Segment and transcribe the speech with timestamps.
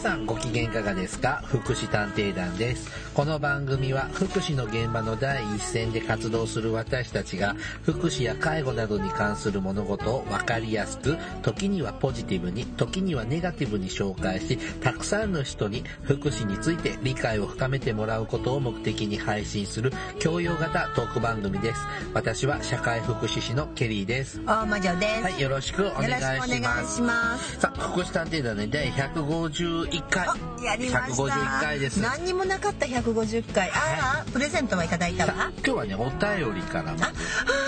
[0.00, 1.42] さんご機嫌いかがですか？
[1.44, 2.90] 福祉探偵団です。
[3.12, 21.80] この番組は福祉の現場の第一線で活動する私たちが福祉や介護などに関する物事を分かりやすく、時にはポジティブに、時にはネガティブに紹介し、たくさんの人に福祉について理解を深めてもらうことを目的に配信する教養型トーク番組です。
[22.14, 24.42] 私は社会福祉士のケリーです。
[24.46, 25.22] 大魔女です。
[25.24, 26.96] はい、よろしくお願いしよろしくお願います。
[26.96, 27.60] します。
[27.60, 28.90] さあ、福祉探偵団ね、第
[29.90, 30.28] 151回。
[30.28, 31.22] あやりました。
[31.22, 32.00] 151回です。
[32.00, 33.70] 何にもなかった150回。
[33.70, 35.50] ああ、プレゼントはいただいたわ。
[35.58, 37.12] 今日はね、お便りからもあ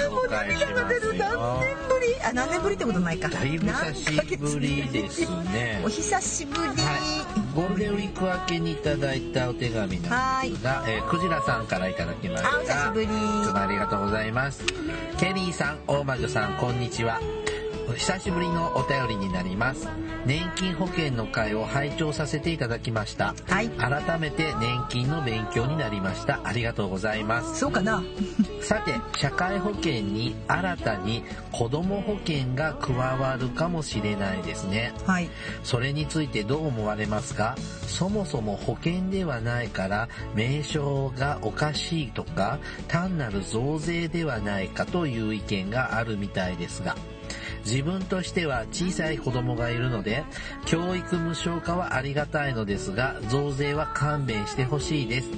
[0.07, 1.19] あ、もう涙が出る。
[1.19, 2.15] 何年ぶり？
[2.25, 3.29] あ、何年ぶりってことないか。
[3.29, 5.21] だいぶ久しぶりです
[5.53, 5.89] ねお。
[5.89, 6.61] 久しぶり。
[6.61, 6.77] はい、
[7.55, 12.51] ゴールデンウィーク明けにいただいたお手紙なんですが、えークジラさんからいただきました。
[12.51, 13.09] あお久しぶりい
[13.45, 14.65] つもありがとうございます。
[15.19, 17.21] ケリーさん、大魔女さん、こんにちは。
[17.97, 19.89] 久しぶりのお便りになります。
[20.25, 23.35] 年金保険の会を拝聴させていただきました。
[23.49, 23.69] はい。
[23.71, 26.41] 改めて年金の勉強になりました。
[26.45, 27.59] ありがとうございます。
[27.59, 28.03] そうかな。
[28.61, 34.93] さて、社会保険に新たに子供保険が加わるかもしれないですね。
[35.07, 35.29] はい。
[35.65, 37.57] それについてどう思われますか？
[37.87, 46.97] そもそも保険ではないから名称がおかしいとか単なる増税ではないかという意見があるみたいですが
[47.65, 50.25] 自分としては小さい子供がいるので
[50.67, 55.29] 教育無償化はありがたいのですが増税は勘弁してほしいです。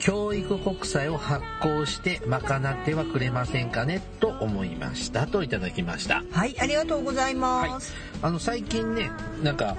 [0.00, 5.26] 教育国債を発行して賄ってはくれませんかねと思いました。
[5.26, 6.22] といただきました。
[6.30, 7.94] はい、ありがとうございます。
[8.20, 9.10] あの最近ね
[9.42, 9.74] なんか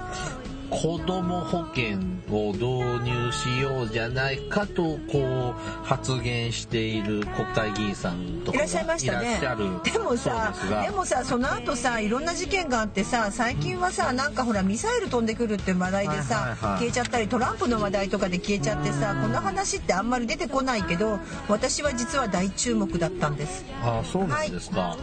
[0.70, 1.98] 子供保険
[2.30, 9.40] を導入しようじゃないかとこう発言している国会議員さんとかいらっしゃいましたね。
[9.84, 16.78] でもさでもさその後さいろんな事件があってさ最近はさなんかほらミサイル飛んでくるって話題でさ、はいはいはい。
[16.80, 23.64] 消えちゃったりトランプの話題とかで消えちゃってさこんな話ってあんまり出てこないけど私は実は大注目だったんです。
[23.82, 24.96] あそうなんですか、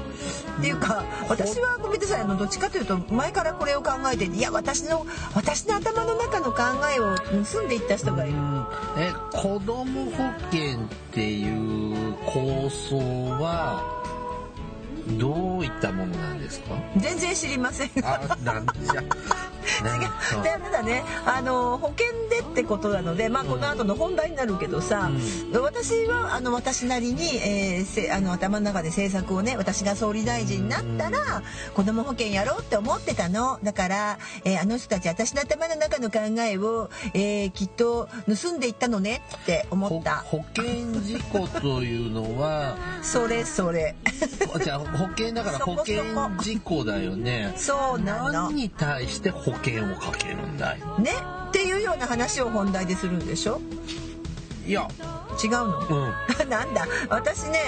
[0.59, 6.61] っていうか私はごめんなさいあのどっちかというと前からこれを考えていや私の私私の頭の中の考
[6.95, 8.35] えを盗んでいった人がいる。
[8.97, 10.11] え子供保
[10.51, 12.97] 険っていう構想
[13.39, 14.02] は
[15.07, 16.75] どういったものなんですか？
[16.97, 17.89] 全然知りません。
[18.03, 19.01] あなんじゃ。
[19.01, 19.09] ね
[20.35, 20.43] 違う。
[20.43, 21.03] でただね。
[21.25, 25.09] あの保険でってことなので、まあ、この後の本題になるけどさ、
[25.53, 31.41] 私はあの私なりに、えーせあの頭の中で政策をね私が総理大臣になったら
[31.75, 33.59] 子ども保険やろうって思ってたの。
[33.63, 38.07] だから、えーあの人たち私の頭の中の考えを、えーきっと
[38.41, 40.17] 盗んでいったのねって思ほった。
[40.17, 43.95] 保険事故というのは それそれ。
[44.63, 46.03] じゃあ保険だから保険
[46.39, 47.53] 事故だよね。
[47.55, 48.31] そうなの。
[48.31, 50.79] 何に対して保険をかけるんだい？
[51.01, 51.11] ね？
[51.49, 53.59] っていうような話を本題でするんでしょ？
[54.65, 54.87] いや、
[55.43, 55.79] 違うの？
[55.89, 56.13] うん。
[56.49, 56.87] なんだ？
[57.09, 57.59] 私ね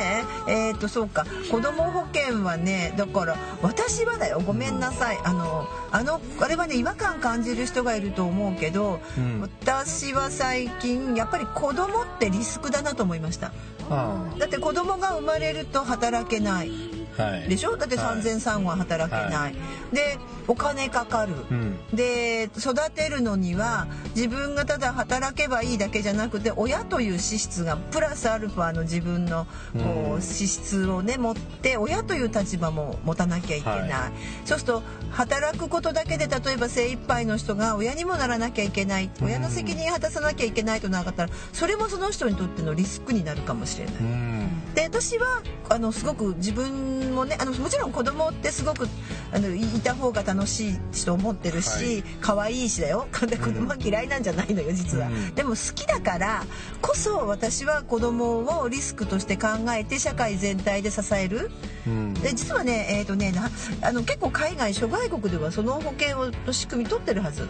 [0.47, 1.25] えっ、とそうか。
[1.51, 4.41] 子供保険はねだから私はだよ。
[4.45, 5.19] ごめんなさい。
[5.23, 9.41] あのあのあれはね違和感感じる人がいると思うけど、うん。
[9.41, 13.51] 私は最近やっぱり子供ってリスクだなと思いました。
[13.89, 16.71] あだって子供が生まれると働けない。
[16.71, 17.49] あはい。
[17.49, 17.77] でしょ？
[17.77, 18.21] だってはい。
[18.21, 19.55] 産前産後は働けない、
[19.93, 20.17] で
[20.47, 21.77] お金かかる、うん。
[21.93, 34.11] で育てるのには自分がただ働けばいいだけじゃなくて親という資質がプラスアルファの自分のこう資質をね持って親という立場も持たなきゃいけない、は
[34.45, 39.09] そうすると働くことだけで例えば精一杯の人が親にもならなきゃいけない。
[39.21, 43.95] 親の責任を果たさなきゃいけないとなかったらそれもその人にとってのリスクになるかもしれない。
[44.75, 44.91] うん。
[44.91, 48.87] で私はあのすごく自分もねあのもちろん子供ってすごく
[49.31, 53.07] あのいいた方が楽しいと思ってるし、可愛いしだよ。
[53.27, 55.35] で子供は嫌いなんじゃないのよ実は、うん。
[55.35, 56.43] でも好きだから
[56.81, 61.51] こそ私は子供をリスクとして考えて社会全体で支える。
[61.87, 62.13] うん。
[62.15, 63.49] で実はねえっ、とねな
[63.81, 67.43] あの結構海外諸外国ではその保険をの仕組み取ってるはず。
[67.43, 67.49] うん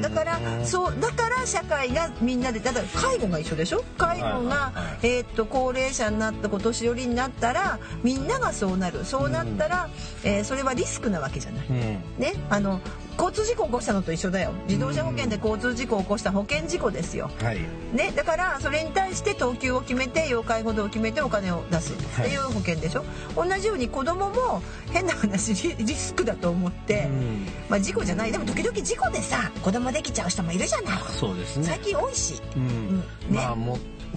[0.00, 3.84] だからそうだから社会がみんなでだから介護が一緒でしょ？
[3.96, 4.72] 介護がは
[5.02, 9.04] えーっと高齢者になったお年寄りになったらみんながそうなる。
[9.04, 9.88] そうなったら、
[10.24, 11.66] えーそれはリスクなわけじゃない。
[11.68, 11.76] うん。
[12.18, 12.34] ね？
[12.50, 12.80] あの
[13.16, 14.52] 交通事故を起こしたのと一緒だよ。
[14.66, 17.30] 自動車保険で交通事故を起こした保険事故ですよ。
[17.40, 17.58] はい。
[17.92, 21.92] ね、だからそれに対して等級を決めて要介護度を決めてお金を出す。
[21.92, 23.04] っていう保険でしょ、
[23.36, 24.62] 同じように子供も
[24.92, 27.46] 変な話リリスクだと思って、うん。
[27.68, 28.32] まあ事故じゃない。
[28.32, 31.02] でも時々事故でさ子供できちゃう人もいるじゃない。
[31.08, 31.84] そうです最ね。
[31.84, 32.62] 近多いし、うん。
[32.62, 32.98] うん。
[32.98, 33.04] ね。
[33.30, 33.54] まあ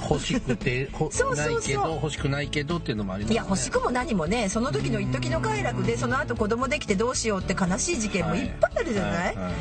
[0.01, 1.55] 欲しくて ほそうそうそう。
[1.55, 3.33] ないけど欲しくないけどっていうのもありますね。
[3.33, 8.45] いや欲しくも何もねその時の一時の快楽でその後子供できてどうしようって悲しい事件もい。
[8.45, 9.51] っぱいってるじゃない、はいは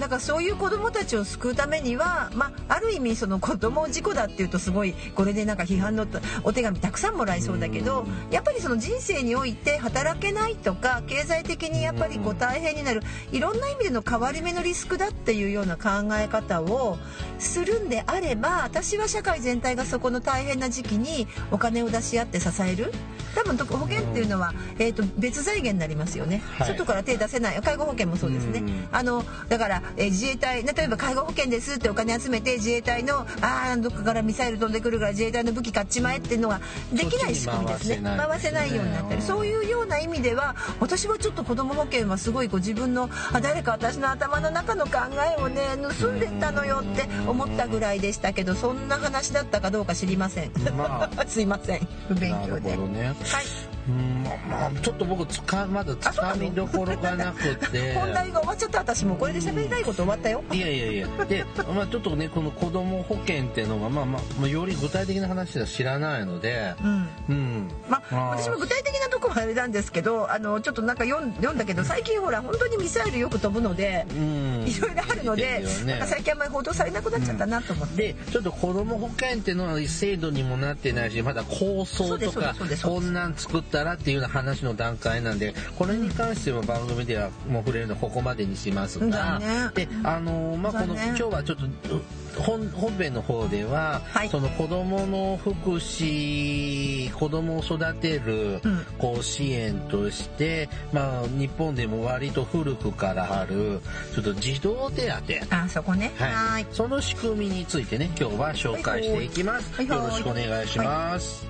[0.00, 6.06] だからそういう子供たちを救うためには、まあ、ある意味その子供事故だっていうとすごいこれでなんか批判の
[6.44, 13.02] お手紙たくさんもらいそうだけどやっぱりその人生において働けないとか経済的にやっぱりこう大変になる
[13.32, 16.96] いろんな意味での変わり目のリスクだっていうような考え方を
[17.38, 22.92] するんであれば私は社会全体がそこの大変な時期にお金を出し合って支える。
[23.34, 26.68] 多分保険っていうのは、えー、と別財源になりますよね、はい。
[26.68, 27.62] 外から手出せない。
[27.62, 28.88] 介護保険もそうですね、うん。
[28.92, 36.60] あのだから、えー自衛隊例えば介護保険ですってお金集めて自衛隊のあーどっかからミサイル飛んでくるから自衛隊の武器買っちまえっていうのは
[36.92, 38.00] できない仕組みですね。
[38.02, 38.72] 回回せない。
[38.72, 44.92] いようになったりそういうような意味では私はちょっと子ども保険はすごいこう自分のあ誰か私の頭の中の考
[45.38, 51.88] えをね盗んでったのよって思ったぐらいでしたけどそんな話だったかどうか知りません、ま すいません。
[52.06, 52.76] 不勉強で。
[52.76, 53.06] ね。
[53.06, 57.94] はいうん、まあ、ちょっと僕つか、まだつかみどころがなくて。
[57.98, 61.24] 本題が終わっちゃった私もうこれで喋りたいこと終わったよいやいやいや。
[61.24, 61.44] で、
[61.74, 67.70] まあちょっとね、この子供保険っていうのが、まあまあ、まあより具体的な話は知らないので、うんうん。
[67.88, 74.64] まあ、私も具体的なとこはあれなんですけどあのちょっとなんか読ん読んだけど最近ほら本当にミサイルよく飛ぶのでうん。
[74.66, 78.12] いろいろあるので、ですよねなんか最近あんまり報道されなくなっちゃったなと思って。
[78.12, 92.00] で、ちょっと子供保険っていうのは制度にもなってないし、まだ構想とかこんなん作ったらっていうような話の段階なんで、これに関しては番組ではもう触れるのここまでにしますが、だねで、あのーまあ、この、今日はちょっと、
[92.40, 94.28] 本本編の方では、はい。
[94.28, 98.86] その子供の福祉、子供を育てる、うん。
[98.98, 103.80] こう支援として、まあ、日本でも割と古くからある、
[104.14, 105.12] ちょっと児童手
[105.48, 105.56] 当。
[105.56, 106.12] あ、そこね。
[106.16, 106.66] ははい。
[106.72, 109.98] その仕組みについてね今日は紹介していきます、はいはい。
[109.98, 111.46] よろしくお願いします、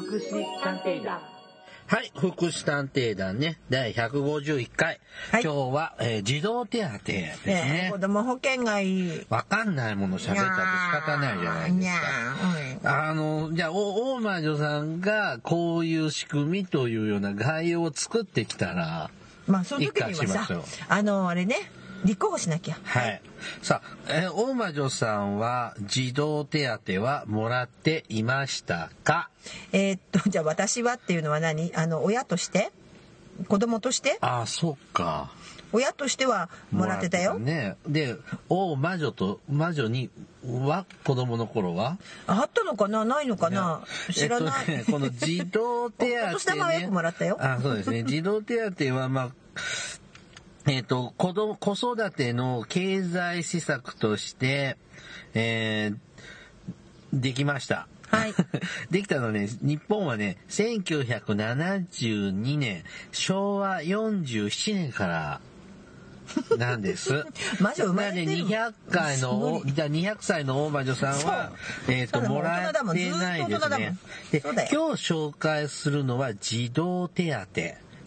[0.00, 1.20] 福祉探偵団
[1.86, 5.00] はい、福祉探偵団ね、第151回。
[5.32, 7.98] はい今日は、えー児童手当ですねね子。
[7.98, 9.26] 供保険がいい。
[9.28, 10.52] わかんないもの喋ったって
[10.96, 12.06] 仕方ないじゃないですか。
[12.46, 19.10] ーうんあの、じゃあ、お大魔女さんがこういう仕組みというような概要を作ってきたら、
[19.48, 21.56] まあ、その時には一回しましょうさ、あの、あれね、
[22.04, 22.78] 立候補しなきゃ。
[22.82, 23.22] はい。
[23.62, 29.28] さあ、えー大魔女さんは児童手当はもらっていましたか？
[29.72, 31.72] えーっと、 じゃあ私はっていうのは何？
[31.74, 32.70] あの、親として？
[33.48, 34.18] 子供として？
[34.20, 35.30] ああ、そっか。
[35.72, 37.38] 親としてはもらってたよ。
[37.38, 37.76] ね。
[37.86, 38.16] で、
[38.48, 40.10] 大魔女と、魔女に
[40.44, 41.96] は子供の頃は？
[42.26, 43.04] あったのかな？
[43.04, 43.82] ないのかな？
[44.12, 44.64] 知らない。
[44.68, 46.26] えっとね、この児童手当、ね。
[46.30, 48.02] お年玉はよくもらったよあ、そうですね。
[48.04, 49.30] 児童手当は、まあ、
[50.66, 54.76] えっ、と、子供、子育ての経済施策として、
[55.34, 56.10] えー
[57.12, 57.88] できました。
[58.08, 58.32] はい。
[58.90, 65.40] できたのね、日本はね、1972年、昭和47年から、
[66.58, 67.24] なんです。
[67.60, 71.50] 魔女生まれてるなので200回の、すごいじゃあ200歳の大魔女さんは、
[71.88, 72.78] えっ、と、そうだもらって
[73.10, 73.98] ないですねん。
[74.30, 74.52] で、今
[74.96, 77.40] 日紹介するのは児童手当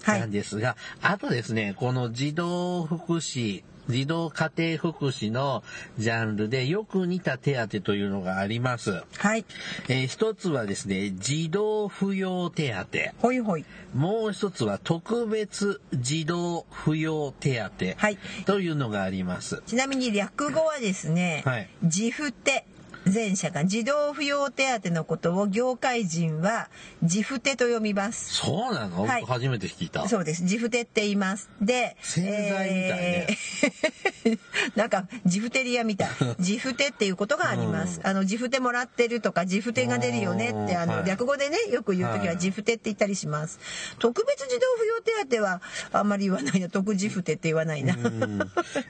[0.06, 5.62] なんですが、あとですね、この児童福祉、児童家庭福祉の
[5.98, 9.04] ジャンルでよく似た手当というのがあります。
[9.18, 9.46] はい。
[9.90, 12.88] えー一つはですね、児童扶養手当。
[13.22, 13.66] ほいほい。
[13.94, 17.86] もう一つは特別児童扶養手当。
[17.98, 19.62] はいというのがあります。
[19.66, 22.66] ちなみに略語はですね、はい自負手
[23.12, 26.70] 前者が児童扶養手当のことを業界人は
[27.02, 28.34] 自負手と読みます。
[28.34, 30.08] そうなの、はい僕初めて聞いた。
[30.08, 30.44] そうです。
[30.44, 31.50] 自負手って言います。
[31.62, 34.40] で、洗剤みたいねえー
[34.76, 36.10] なんか、ジフテリアみたい。
[36.40, 38.00] ジフテっていうことがあります。
[38.04, 43.60] あの、ジフテもらってるとか、ジフテが出るよねって、あの、はい略語でね、よく言うときははいジフテって言ったりします。
[44.00, 46.70] 特別児童扶養手当は、あんまり言わないな。
[46.70, 47.96] 特ジフテって言わないな。
[47.96, 48.40] うん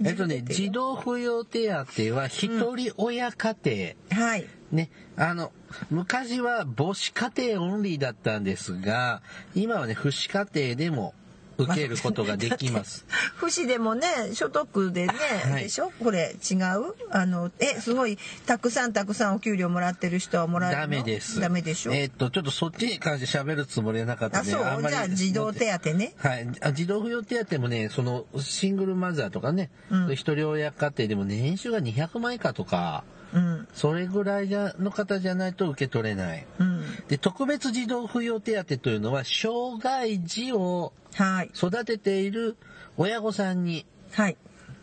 [0.05, 4.45] えっとね、児童扶養手当は一人親家庭、はい。
[4.71, 5.51] ね、あの、
[5.91, 9.21] 昔は母子家庭オンリーだったんですが、
[9.55, 11.13] 今はね、父子家庭でも
[11.57, 13.05] 受けることができます。
[13.37, 15.91] 不死でもね所得でね、はいでしょ？
[16.03, 16.95] これ違う？
[17.11, 18.17] あのえすごい
[18.47, 20.81] たくさんたくさんお給料もらってる人はもらえるの？
[20.83, 21.39] ダメです。
[21.39, 26.47] ダメでしょ、えっと、ちょっとそっちに関して喋るつもりはなかったんで、あそうじゃあ児童手当ねはい。
[26.61, 36.45] あ児童扶養手当もね、その、シングルマザーとかね、うん一人親家庭でも年収が200万以下とか、うんそれぐらいの方じゃないと受け取れない。
[36.59, 42.57] うんで、特別児童扶養手当というのは、障害児をはい育てている
[42.97, 44.37] 親御さんに、はい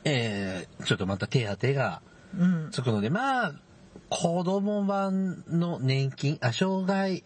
[0.04, 2.02] えー、ちょっとまた手当が
[2.38, 2.68] うん。
[2.70, 3.52] つくので、まあ、
[4.08, 7.24] 子供版の年金、あ、障害、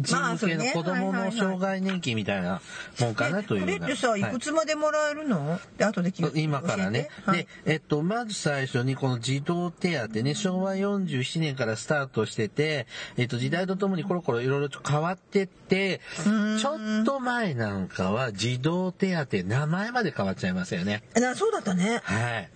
[0.00, 2.60] 人まあ向けの子供のはいはいはい障害年金みたいな
[3.00, 3.78] もんかなというような。
[3.78, 5.60] これってさ、はいいくつまでもらえるの？
[5.78, 7.08] で、後で聞今からね。
[7.26, 12.86] 教えてで、えっと、まず最初にこの児童手当ね、昭和47年からスタートしてて、
[13.16, 16.00] えっと、時代とともにコロコロいろいろと変わってって、
[16.58, 21.02] ちょっと前なんかは児童手当、名前まで変わっちゃいますよね。
[21.36, 22.00] そうだったね。
[22.04, 22.50] はい。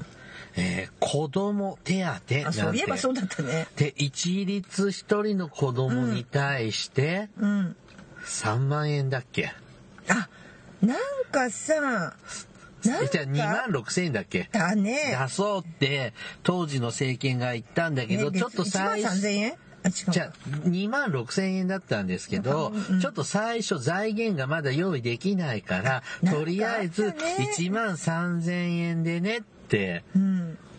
[0.58, 2.44] えー子供手当なんて。
[2.46, 3.66] あ、そういえばそうだったね。
[3.76, 7.76] で、一律一人の子供に対してうん。
[8.24, 9.52] 3万円だっけ、
[10.08, 10.28] あ、
[10.82, 10.98] なん
[11.30, 12.16] かさ、なんか。
[13.10, 14.48] じゃあ2万6千円だっけ？
[14.52, 15.16] だね。
[15.18, 16.12] 出そうって
[16.42, 19.52] 当時の政権が言ったんだけど、ねちょっと最1万3000円？
[19.84, 20.10] あ、違う。
[20.10, 20.32] じゃあ
[20.68, 29.42] 2万6千円だったんですけど、ちょっと最初財源がまだ用意できないから、とりあえずあったね1万3千円でねっ。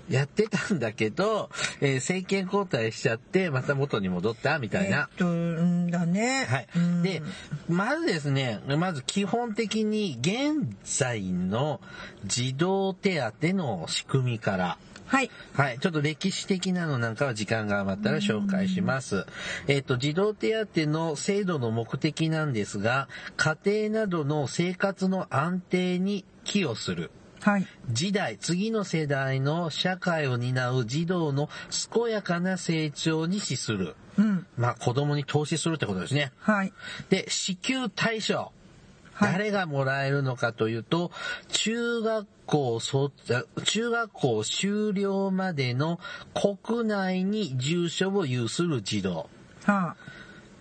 [0.10, 1.50] やってたんだけど、
[1.82, 5.10] えー政権交代しちゃってまた元に戻ったみたいな。
[5.12, 6.46] えっと、うんだね。
[6.50, 7.04] はいうん。
[7.04, 7.22] で、
[7.68, 11.80] まずですね、まず基本的に現在の
[12.26, 14.78] 児童手当の仕組みから、
[15.10, 15.32] はい。
[15.54, 15.80] はい。
[15.80, 19.26] ちょっと歴史的なのなんかは時間が余ったら紹介します。
[19.68, 23.58] えっ、と、児童手当の制度の目的なんですが、家
[23.90, 27.10] 庭などの生活の安定に寄与する。
[27.42, 27.68] はい。
[27.90, 31.50] 時代、次の世代の社会を担う児童の
[31.94, 33.96] 健やかな成長に資する。
[34.18, 34.46] うん。
[34.58, 36.32] まあ、子供に投資するってことですね。
[36.40, 36.74] はい。
[37.10, 38.36] で、支給対象。
[38.36, 41.12] はい誰がもらえるのかというと、
[41.50, 46.00] 中学校中学校修了までの
[46.34, 49.30] 国内に住所を有する児童。
[49.66, 49.96] はあ。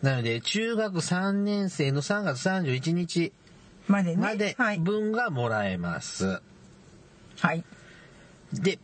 [0.02, 3.32] なので、中学3年生の3月31日
[3.86, 4.56] まで。
[4.80, 6.42] 分がもらえます。
[7.40, 7.64] はい。
[8.52, 8.78] で、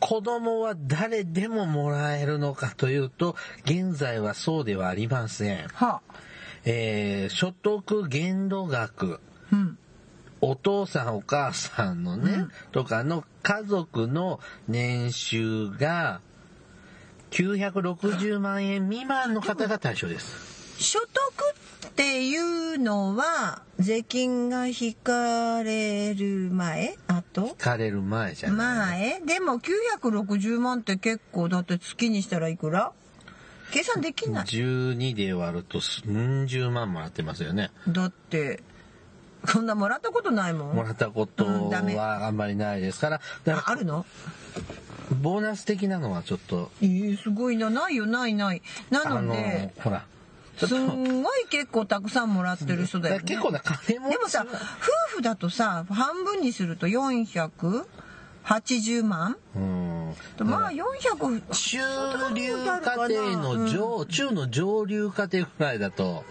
[0.00, 5.68] 子供は誰でももらえるのかというと、現在はそうではありません。
[5.68, 6.14] はあ。
[6.64, 9.20] えー所得限度額。
[9.52, 9.78] うん。
[10.40, 16.20] お父さんお母さんのね、うんとかの家族の年収が
[17.30, 20.82] 960万円未満の方が対象です。
[20.82, 21.61] 所得っ
[21.94, 22.36] てい
[22.74, 29.20] うのは、税金が引かれる前あと聞かれる前じゃない。
[29.20, 29.20] 前？
[29.26, 29.58] でも
[30.00, 32.92] 960万って結構だって月にしたらいくら？
[33.72, 34.44] 計算できない。
[34.44, 37.70] 12で割るとうん十万もらってますよね。
[37.88, 38.62] だって、
[39.46, 40.76] そんなもらったことないもん。
[40.76, 44.04] もらったことはあんまりないですから、ああるの？
[45.10, 47.70] らボーナス的なのはちょっと、えー、すごいな。
[47.70, 48.62] ないよ、ないない。
[48.90, 50.06] なあのので、、ほら、
[50.66, 53.24] すと、んごい結構たくさんもらってる人だよね。
[53.24, 54.12] 結構な金持ち。
[54.12, 54.56] でもさ、夫
[55.16, 59.36] 婦だとさ、半分にすると480万？
[59.54, 60.14] うん。
[60.38, 66.24] まあ400、中流家庭の上、中の上流家庭ぐらいだと、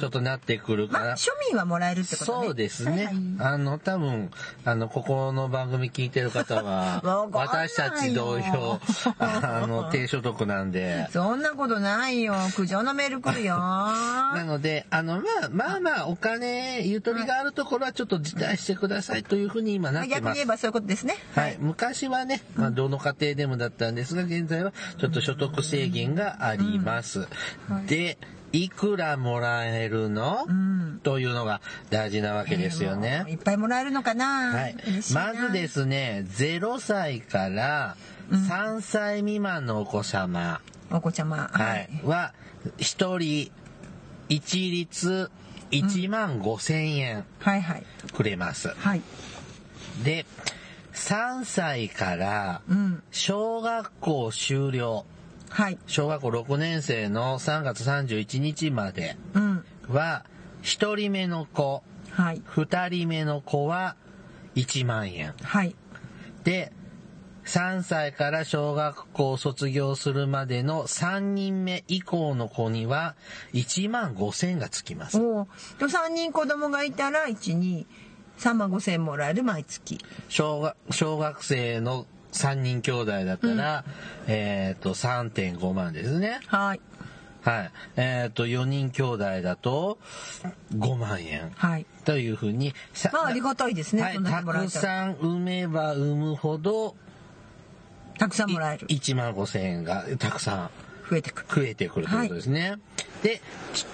[0.00, 1.04] ちょっとなってくるから。
[1.04, 2.46] まあ庶民はもらえるってことね。
[2.46, 2.90] そうですね。
[2.90, 4.30] はいはいあの、多分、
[4.64, 7.02] あの、ここの番組聞いてる方は
[7.32, 8.80] 私たち同様、
[9.18, 11.08] あの、低所得なんで。
[11.12, 12.34] そんなことないよ。
[12.54, 13.56] 苦情のメール来るよ。
[13.58, 20.46] なので、あの、まあ、まあまあ、お金、ゆとりがあるところはちょっと辞退してくださいというふうに今なってます逆に言え。
[20.46, 21.16] ばそういうことですね。
[21.34, 21.56] はい。
[21.60, 27.26] 昔はね、まあ、どの家庭でもだったんですが、現在はちょっと所得制限があります。
[27.86, 28.18] で、
[28.52, 31.00] いくらもらえるの、うん。
[31.02, 33.24] というのが大事なわけですよね。
[33.28, 34.52] いっぱいもらえるのかな？
[34.52, 34.76] はい
[35.14, 37.96] まずですね、0歳から
[38.30, 41.50] 3歳未満のお子様、お子ちゃま。
[41.52, 42.34] はい、は、
[42.78, 43.50] 1人
[44.28, 45.30] 一律
[45.70, 47.84] 1万5千円はいはい。
[48.12, 48.68] くれます。
[48.68, 49.00] はい。
[50.04, 50.26] で、
[50.92, 53.02] 3歳からうん。
[53.10, 55.04] 小学校終了、
[55.48, 55.78] はい。
[55.86, 59.64] 小学校6年生の3月31日までうん。
[59.88, 60.24] は、
[60.62, 62.42] 1人目の子、はい。
[62.54, 63.96] 2人目の子は
[64.54, 65.34] 1万円。
[65.42, 65.74] はい。
[66.44, 66.72] で、
[67.44, 73.16] 3歳から小学校を卒業するまでの3人目以降の子には
[73.52, 75.18] 1万5千がつきます。
[75.18, 75.48] おお。
[75.78, 77.86] と3人子供がいたら、1、2、
[78.38, 79.98] 3万5千もらえる毎月。
[80.28, 83.84] 小学小学生の3人兄弟だったら、
[84.26, 86.40] えっ、と、3.5万ですね。
[86.46, 86.80] はい。
[87.42, 87.70] はい。
[87.96, 89.98] えっ、と、4人兄弟だと
[90.74, 91.50] 5万円。
[91.56, 91.86] はい。
[92.04, 94.02] というふうに、さまあ、ありがたいですね。
[94.02, 94.42] はい、た。
[94.42, 96.96] くさん産めば産むほど、
[98.18, 98.86] たくさんもらえる。
[98.86, 100.70] 1万5千円がたくさん
[101.10, 101.46] 増えてくる。
[101.48, 102.76] 増えてくるということですね。
[103.22, 103.42] で、
[103.74, 103.86] ち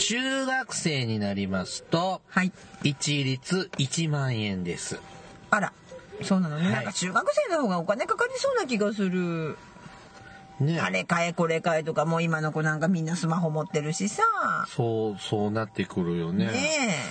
[0.00, 2.52] 中学生になりますと、はい。
[2.82, 4.98] 一律1万円です。
[5.50, 5.72] あら。
[6.22, 6.58] そうなの？
[6.58, 9.56] ね、はいなんか中学生の方がお金かかりそうな気がする。
[10.58, 14.22] ねあれ買えこれ買えとかもう今の子なんかみんなスマホ持ってるしさ。
[14.68, 16.46] そう、そうなってくるよね。
[16.46, 16.52] ね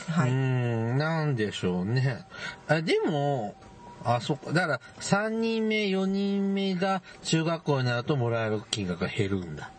[0.08, 0.12] え。
[0.12, 0.32] はい。
[0.32, 2.26] ん、なんでしょうね。
[2.68, 3.56] あでも、
[4.04, 4.52] あ、そっか。
[4.52, 9.72] だから、3人目、4人目が中学校になるともらえる金額が減るんだ。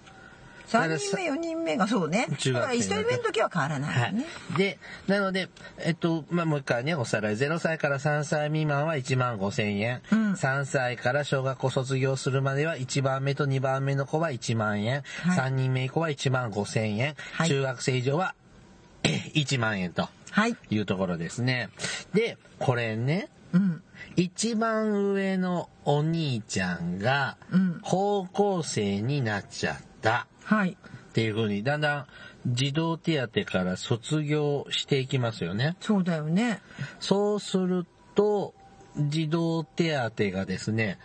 [0.70, 2.26] 3人目4人目がそうね。
[2.38, 4.14] 中学生だから1人目の時は変わらないはい。
[4.56, 5.48] で、なので、
[5.78, 7.36] えっと、まあ、もう一回ね、おさらい。
[7.36, 10.00] 0歳から3歳未満は1万5千円。
[10.12, 15.02] うん3歳から小学校卒業するまでは1番目と2番目の子は1万円。
[15.22, 17.14] はい3人目以降は1万5千円。
[17.32, 18.34] はい中学生以上は
[19.02, 20.56] え1万円とはい。
[20.70, 21.70] いうところですね。
[22.14, 23.82] で、これね、うん。
[24.14, 30.70] 一番上のお兄ちゃんがうん高校生になっちゃったはい。
[30.70, 32.06] っていう風にだんだん
[32.44, 35.76] 児童手当から卒業していきますよね。
[35.80, 36.60] そうだよね。
[36.98, 38.52] そうすると
[38.96, 40.98] 児童手当がですね、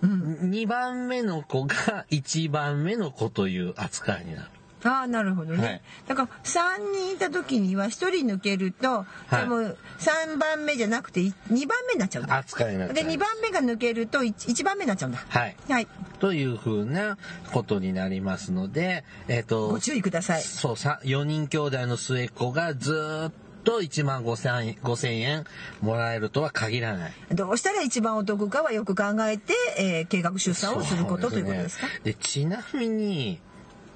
[0.00, 0.50] うん。
[0.50, 4.48] 2番目の子が1番目の子という扱いになる。
[4.84, 5.64] ああ、なるほどね。
[5.64, 11.32] はいだから3人いた時には1人抜けると、はいでも3番目じゃなくて2
[11.66, 12.34] 番目になっちゃうんだ。
[12.34, 13.08] で、扱いになっちゃう。
[13.08, 15.24] 2番目が抜けると 1, 番目になっちゃうんだ。
[15.28, 15.56] はい。
[15.68, 15.88] はい。
[16.20, 17.16] という風な
[17.52, 20.42] ことになりますので、えっ、と、ご注意ください。
[20.42, 23.32] そうさ、4人兄弟の末っ子がずーっ
[23.64, 25.44] と1万5千円 ,5 千円
[25.80, 27.12] もらえるとは限らない。
[27.30, 31.86] どうしたら一番お得かはよく考えて、えー計画出産をすることということですか？
[32.04, 33.40] でちなみに、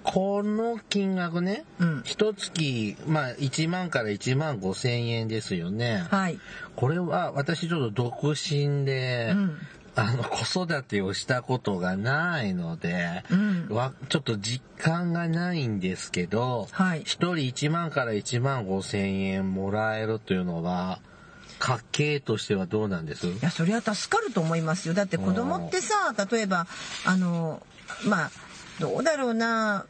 [0.04, 2.02] この金額ね、うん。
[2.04, 6.06] 一月、まあ、1万から1万5千円ですよね。
[6.10, 6.38] はい。
[6.76, 9.58] これは私ちょっと独身で、うん。
[9.96, 13.68] あの、子育てをしたことがないので、うん。
[13.68, 17.00] わちょっと実感がないんですけど、はい。
[17.00, 21.00] 一人1万から1万5千円もらえるというのは、
[21.58, 23.26] 家計としてはどうなんです？
[23.26, 24.94] いやそれは助かると思いますよ。
[24.94, 26.68] だって子供ってさ例えば
[27.04, 27.66] あの
[28.06, 28.30] まあ
[28.78, 29.84] どうだろうな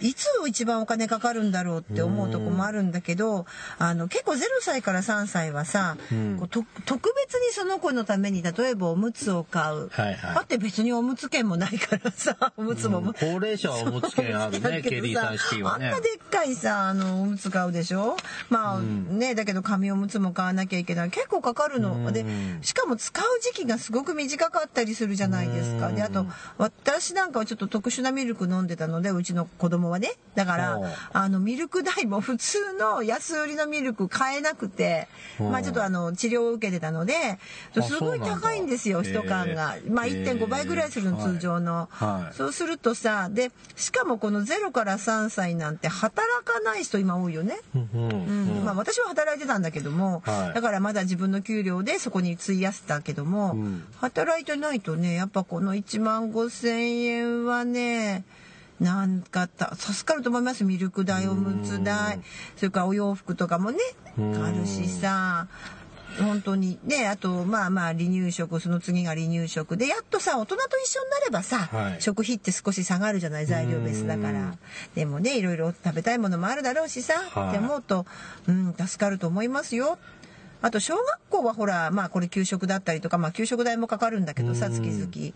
[0.00, 3.46] いつ一番お金かかるんだろうって思うとこもあるんだけど
[3.78, 6.36] あの結構0歳から3歳はさ、うん。
[6.38, 10.34] こうと特別にその子のために例えばおむつを買う、はいはい。
[10.34, 13.12] だって別におむつ券もないからさ おむつも、うん。
[13.14, 15.88] 高齢者はおむつ券あるねケリーさんシティはね。
[15.88, 18.16] あんなでっかいさあのおむつ買うでしょ？
[18.50, 19.18] まあ、うん。
[19.18, 21.10] ねだけど紙おむつも買わなきゃいけない。
[21.10, 22.12] 結構かかるの、うん。
[22.12, 22.24] で
[22.62, 26.26] しかも使う時期がすごく短かったりするじゃないですか、うんであと
[26.58, 30.12] 私なんかはちょっと特殊なミルク飲んでたのでうちの子供はね。
[30.34, 30.80] だから
[31.12, 35.06] あのミルク代も普通の安売りのミルク買えなくて
[35.38, 37.38] まあちょっとあの治療を受けてたので
[37.82, 39.76] すごい高いんですよ一缶が。
[39.88, 40.24] まあへー。
[40.24, 42.34] 1.5倍ぐらいするのはい通常の、はい。
[42.34, 47.60] そうするとさでしかもこの0から3歳なんて働かない人今多いよね。
[47.74, 50.54] うんまあ、私は働いてたんだけども、はい。
[50.54, 53.84] だからまだ自分の給料でそこに費やしたけども、うん。
[54.00, 58.24] 働いてないとねやっぱこの1万5千円はね
[58.84, 60.62] なんかた助かると思います。
[60.62, 62.20] ミルク代おむつ代。
[62.56, 63.78] それからお洋服とかもね。
[64.18, 64.44] うん。
[64.44, 65.48] あるしさ。
[66.20, 72.02] 本当にねあとまあまあ離乳食その次が離乳食でやっとさ大人と一緒になればさ、はい。
[72.02, 73.46] 食費って少し下がるじゃない？
[73.46, 74.40] 材料別だから。
[74.40, 74.58] うん。
[74.94, 77.48] でもねいろいろ食べたいものもあるだろうしさ、はい。
[77.48, 78.06] って思うと、
[78.46, 79.98] うん、助かると思いますよ。
[80.64, 85.34] あと小学校はほらまあこれ給食だったりとかまあ給食代もかかるんだけどさうん月々、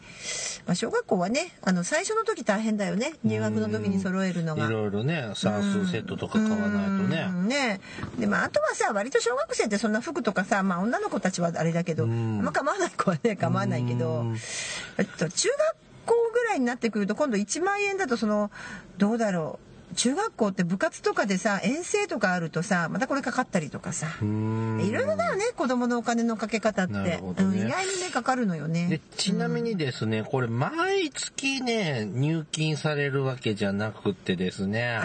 [0.65, 3.13] まあ、小学校はねあの最初の時大変だよね。
[3.25, 4.67] 入学の時に揃えるのが。
[4.67, 7.27] いろいろね算数セットとか買わないとね。
[7.29, 7.49] うん。
[7.49, 7.81] ね。
[8.19, 12.41] でまああとはさ割と小学生ってそんな服とかさまあ女の子たちはあれだけど、うん。
[12.43, 14.37] まあ構わない子はね構わないけど、うん。
[14.97, 18.51] えっと中学校ぐらいになってくると今度1万円だとその
[18.97, 19.68] どうだろう
[19.99, 24.07] 中学校って部活とかでさ遠征とかあるとさまたこれかかったりとかさ。
[24.21, 27.21] いろいろだよね子供のお金のかけ方って、ね。
[27.23, 29.01] うん意外にねかかるのよでね。
[29.17, 35.01] ちなみにですね、これ毎月ね入金されるわけじゃなくてですね。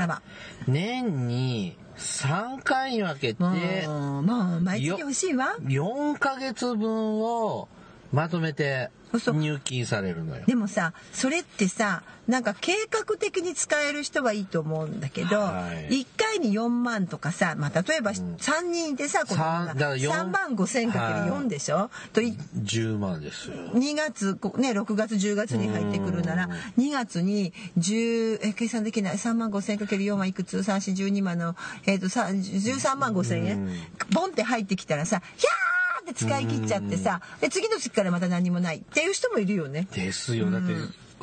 [0.68, 5.56] 年に3回に分けてもうもう毎月欲しいわ。
[5.62, 7.68] 4ヶ月分を
[8.14, 10.44] まとめて入金されるのよ。
[10.46, 15.90] でもさそれってさなんか計画的に使える人はいいと思うんだけど、はい。
[15.90, 23.56] 1回に4万とかさ、まあ、例えば3人いてさ子供が三だから四3万5千かける4でしょ、とい10万ですよ。
[23.74, 29.16] 2月こね6月10月に入ってくるなら2月に10え計算できない。
[29.16, 31.56] 3万5千かける4はいくつ？3412万の、
[31.88, 33.70] えー、とさ13万5千円？
[34.12, 39.88] ボンって入ってきたらさヒャーって使い切っちゃってさで次の月からまた何もないっていう人もいるよね。
[39.94, 40.52] ですよ。
[40.52, 40.74] だって、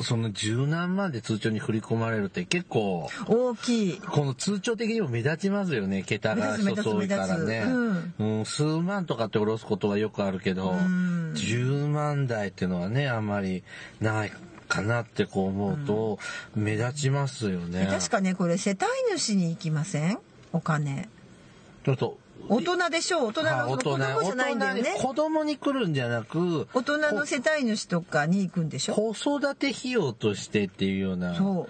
[0.03, 3.99] その十何万で通帳に振り込まれるって結構、大きい。
[3.99, 7.65] この通帳的にも目立ちますよね、桁が一つ多いからね。
[7.65, 13.63] 目立つうん、数万とかって下ろすことはよくあるけど、ん10万台っていうのはね、あんまり
[13.99, 14.31] ない
[14.67, 16.19] かなってこう思うと、
[16.55, 17.87] 目立ちますよね。
[17.91, 18.79] 確かね、これ世帯
[19.19, 20.17] 主に行きません？
[20.53, 21.09] お金。
[21.85, 22.17] ちょっと、
[22.51, 24.95] 大人でしょ大人あの子供じゃないんだよね。
[24.97, 31.69] 子供に来るんじゃなく、大人の世帯主とかに行くんでしょ子育て費用としてっていうような、そ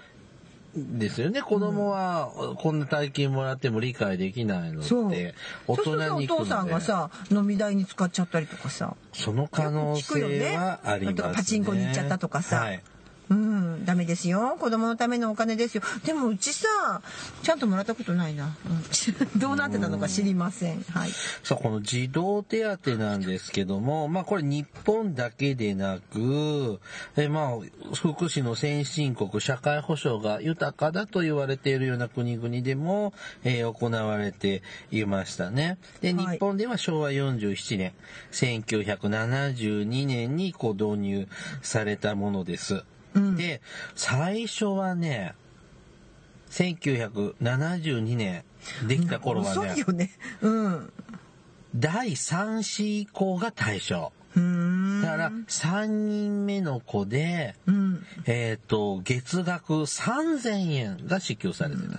[0.74, 1.40] ですよね。
[1.40, 5.34] 子供はこんな大金もらっても理解できないのそうで、
[5.68, 11.24] 大人に行くので父さんがさ飲み代に使っちゃったりとかさその可能性はありますね。
[11.26, 12.82] あとパチンコに行っちゃったとかさはい。
[13.32, 14.56] うんダメですよ。
[14.60, 15.82] 子供のためのお金ですよ。
[16.04, 16.68] でもうちさ
[17.42, 18.82] ちゃんともらったことないな、うん。
[19.40, 20.82] どうなってたのか知りません。
[20.82, 21.10] はい。
[21.42, 26.80] さあ、この児童手当なんですけども、まあこれ日本だけでなく、
[27.16, 33.14] えまあ、福祉の先進国、社会保障が豊かだと言われているような国々でも、
[33.44, 35.78] えー行われていましたね。
[36.00, 36.36] で、はい。
[36.36, 37.92] 日本では昭和47年、
[38.32, 41.28] 1972年にこう導入
[41.62, 42.84] されたものです。
[43.14, 43.36] うん。
[43.36, 43.60] で、
[43.94, 45.34] 最初はね、
[46.50, 48.44] 1972年
[48.86, 50.10] できた頃はね遅い、よね。
[50.40, 50.92] うん。
[51.74, 54.12] 第3子以降が対象。
[54.34, 58.06] だから、3人目の子で、うん。
[58.26, 61.98] えっ、と、月額3000円が支給されてた。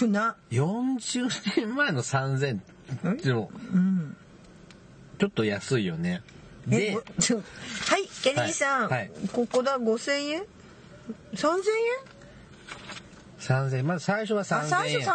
[0.00, 0.36] 少な。
[0.50, 2.60] 40年前の3000
[3.22, 4.16] でも、うん。
[5.18, 6.22] ちょっと安いよね。
[6.70, 7.00] えでは
[7.98, 9.10] いケリーさん、はいはい。
[9.32, 10.42] ここだ5000円
[11.34, 11.46] ？3000
[13.40, 13.86] 3000円？
[13.86, 14.62] まず最初は3000円。
[14.62, 15.10] あ最初3000円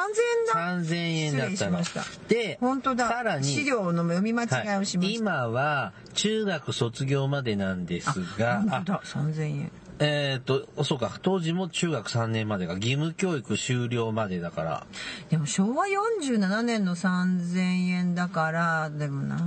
[0.53, 0.53] だ。
[0.81, 1.79] 3000円だったの。
[2.27, 3.07] で、円本当だ。
[3.07, 5.13] さらに、資料の読み間違いをしまはい。
[5.13, 8.07] した、今は中学卒業までなんです
[8.38, 9.01] が、本当だ。
[9.05, 14.88] 3000円えっ、と、そうか、当時も中学3年までが義務教育終了までだから、
[15.29, 19.38] でも昭和47年の3000円だからでもな、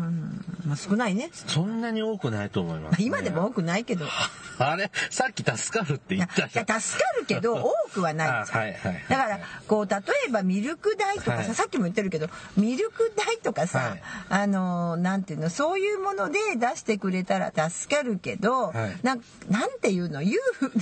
[0.66, 1.30] まあ、少ないね。
[1.32, 4.06] そんなに多くないと思います、まあ今でも多くないけど。
[4.58, 4.90] あれ？
[5.08, 6.66] さっき助かるって言ったじゃん。
[6.66, 9.04] いや助かるけど 多くはないあはいはい。
[9.08, 9.96] だからこう例
[10.28, 11.54] えばミルク代とかさ、はい。
[11.54, 14.02] さっきも言ってるけどミルク代とかさ、はい。
[14.28, 18.98] あのーなんていうのそういうもので出してくれたら助かるけど、はい。
[19.02, 20.20] なんなんていうの？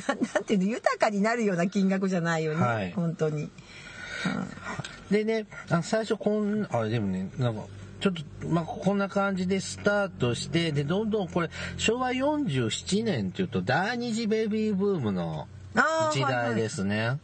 [0.09, 3.51] な なんていうの豊かになるような金額じゃないよね、はい本当に。
[5.11, 7.63] でね、あ最初こん、あれでもね、なんか、
[8.01, 15.49] ちょっと、まあ、こんな感じでスタートして、で、どんどんこれ、昭和47年っていうと、第二次ベビーブームの
[16.13, 17.19] 時代ですね。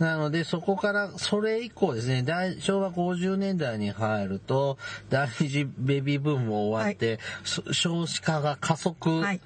[0.00, 4.78] なので、そこから、それ以降ですね、大昭和50年代に入ると、
[5.10, 9.40] 第二次ベビーブームも終わって、そ少子化が加速はい。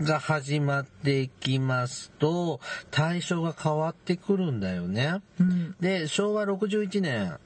[0.00, 5.20] が始まっていきますと、対象が変わってくるんだよね。
[5.40, 5.74] うん。
[5.80, 7.36] で、昭和61年、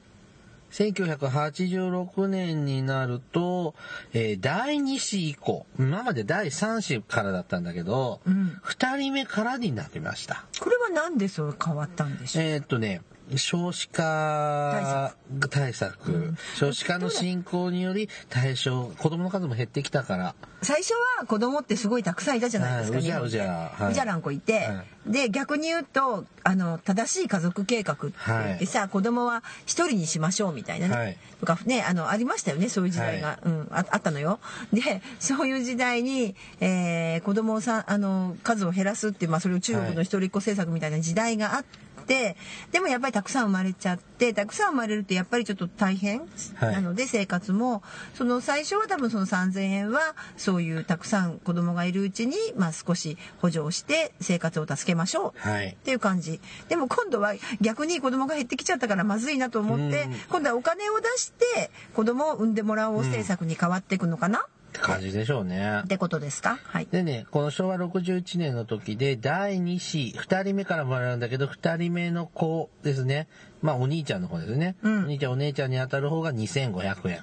[0.73, 3.75] 1986年になると、
[4.13, 10.45] えー第2子以降、今まで第3子からだったんだけど、うん2人目からになりました。
[10.59, 13.01] これはなんでそう変わったんでしょう、えーっとね、
[13.35, 15.15] 少子化
[15.49, 23.91] 対策、少子化の進行により対象、子供の数も減ってきたから、最初は子供ってすごいたくさんいたじゃないですか、はいうじゃうじゃはい。
[23.91, 31.17] うじゃらんこいて、はで逆に言うとあの正しい家族計画って言ってさ、子供は一人にしましょうみたいなね、はい。
[31.39, 33.37] とかねあのありましたよねそういう時代が、はい。
[33.45, 34.39] うん、ああったのよ。
[34.71, 41.65] でそういう時代に、えー子供をさあの数を減らすっていう、まあ、それを中国の一人っ子政策みたいな時代があっ
[42.03, 42.35] て、
[42.71, 46.21] でもやっぱりたくさん生まれちゃってたくさん生まれるとやっぱりちょっと大変
[46.55, 46.73] はい。
[46.73, 55.67] なので、生活もその最初は多分その3,000円はそういうたくさん子供がいるうちに、まあ、少し補助をして生活を助けましょうはい。
[55.69, 55.75] っ。
[55.75, 56.39] ていう感じ。
[56.69, 60.13] でも今度は逆に子供が減ってきちゃったからまずいなと思って、うん。
[60.29, 65.87] 今度はお金を出して子供を産んでもらおう政策に変わっていくのかな、って感じでしょうねっ。
[65.87, 66.57] てことですか？
[66.63, 66.87] はい。
[66.91, 73.27] でね、この昭和61年の時で、第2子、2人目からもらうんだけど、2人目の子ですね。
[73.61, 74.75] まあ、お兄ちゃんの方ですね。
[74.81, 77.21] うんお兄ちゃん、お姉ちゃんに当たる方が2500円。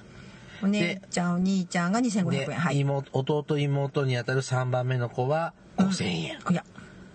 [0.63, 2.79] お姉ちゃんお兄ちゃんが2500で円はい。
[2.79, 6.13] 妹弟、妹に当たる3番目の子は5000円。
[6.49, 6.63] いや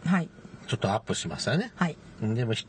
[0.04, 0.28] はい
[0.66, 1.72] ちょっとアップしましたね。
[1.76, 1.96] はい。
[2.20, 2.66] でも、ひ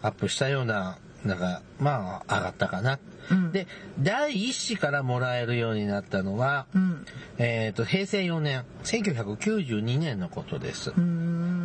[0.00, 2.98] アップしたような、なんか、まあ、上がったかな。
[3.30, 3.52] うん。
[3.52, 3.66] で、
[4.00, 7.06] 第1子からもらえるようになったのは、うん。
[7.38, 10.92] えっ、と、平成4年、1992年のことです。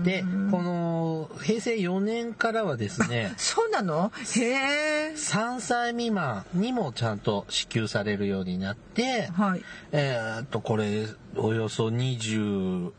[0.04, 4.12] で、この平成4年からはですね、そうなの？
[4.38, 5.13] へえ。
[5.15, 9.62] 3歳未満にもちゃんと支給されるようになって、はい。
[9.91, 12.91] えーっと、これ、およそ25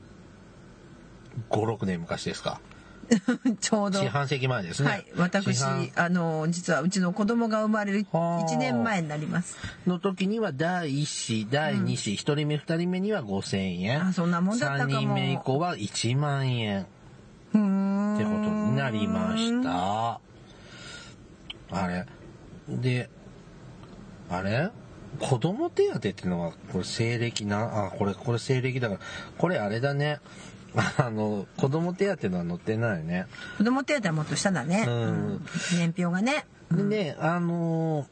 [1.50, 2.60] 56年昔ですか
[3.60, 4.02] ちょうど。
[4.02, 4.88] 四半世紀前ですね。
[4.88, 5.06] はい。
[5.16, 5.64] 私
[5.96, 8.48] あの実はうちの子供が生まれるはあ。
[8.48, 9.56] 1年前になります。
[9.86, 14.06] の時には第1子第2子、一1人目2人目には5000円。
[14.08, 14.90] あそんなもんだったかも。
[14.92, 16.86] 3人目以降は1万円。
[17.54, 20.20] うーんってことになりました。
[21.70, 22.06] あれ。
[22.68, 23.08] で
[24.30, 24.70] あれ？
[25.18, 27.86] 子供手当っていうのはこれ西暦な？
[27.86, 29.00] あこれこれ西暦だから。
[29.38, 30.20] これあれだね
[30.98, 33.26] あの子供手当のは載ってないね。
[33.56, 34.94] 子供手当はもっと下だね、うん。
[34.94, 35.46] うん。
[35.72, 36.46] 年表がね。
[36.70, 38.06] でねあのー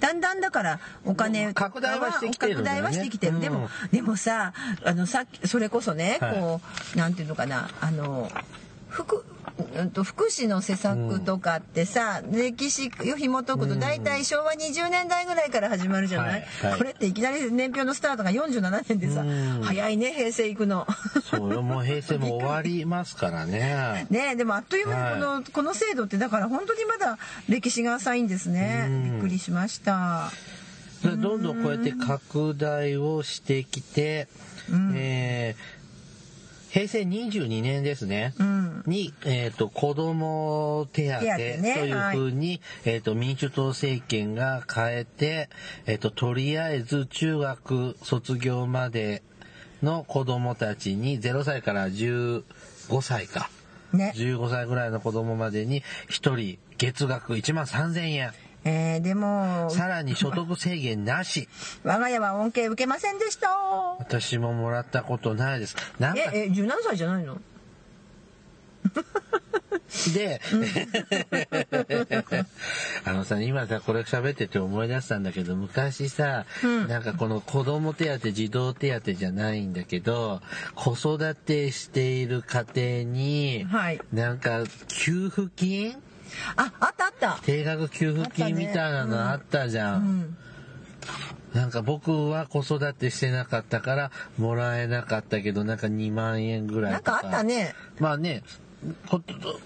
[0.00, 2.56] だんだんだからお金拡大はしてきてるね。
[2.56, 4.52] 拡大はしてきてる、でもでもさ
[4.84, 6.34] あのさっきそれこそね、はい。
[6.40, 6.60] こ
[6.94, 8.30] うなんていうのかなあの
[8.90, 9.33] 福うんと
[10.04, 16.78] 福祉の施策とかってさ、歴史を紐解くと大体昭和20年代ぐらいから始まるじゃない、はいはい。
[16.78, 19.62] これっていきなり年表のスタートが47年でさ、うん。
[19.62, 20.86] 早いね平成行くの。
[21.22, 24.06] そうよもう平成も終わりますからね。
[24.10, 28.86] ねえでもあっという間にこの,、はこの制度ってだから本当にまだ歴史が浅いんですね。
[28.88, 29.12] うん。
[29.12, 30.32] びっくりしました。
[31.02, 34.26] でどんどんこうやって拡大をしてきて、
[34.94, 35.73] えー
[36.74, 38.34] 平成22年ですね。
[38.36, 45.48] うんに、えっ、と、子供手当というふうに、えっ、と、民主党政権が変えて、
[45.86, 49.22] えっ、と、とりあえず中学卒業まで
[49.84, 52.42] の子供たちに0歳から15
[53.02, 53.50] 歳か。
[53.92, 58.32] ね15歳ぐらいの子供までに1人月額1万3000円。
[58.64, 61.48] えー、でもさらに所得制限なし。
[61.84, 63.48] 我が家は恩恵受けませんでした
[63.98, 65.76] 私ももらったことないです。
[65.98, 67.40] なんかええ17歳じゃないの？
[70.14, 70.40] で、
[73.04, 80.40] あのさ、今さ、これ喋ってて思い出したんだけど、昔さ、うんなんかこの子供手当、児童手当じゃないんだけど、
[80.74, 82.64] 子育てしている家
[83.04, 85.96] 庭に、はいなんか給付金
[86.56, 89.96] ああったあった定額給付金みたいなのあったじゃ。
[89.96, 90.36] うんん
[91.54, 97.20] なんか僕は子育てしてなかったからもらえなかったけど、なんか2万円ぐらいなんとか。
[97.20, 98.42] かあったねまあね、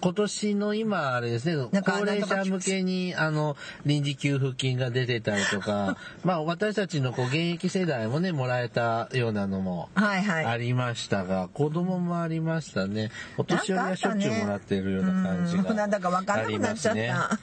[0.00, 13.10] 今年の今あれですね、高齢者向けにあの臨時給付金が出てたりとか、 まあ私たちのこう現役世代もね、もらえたようなのもはいはいありましたが、子供もありましたね。
[13.36, 17.38] お年寄りはしょっちゅうもらってるような感じうんなんだかが分かんなくなっちゃった。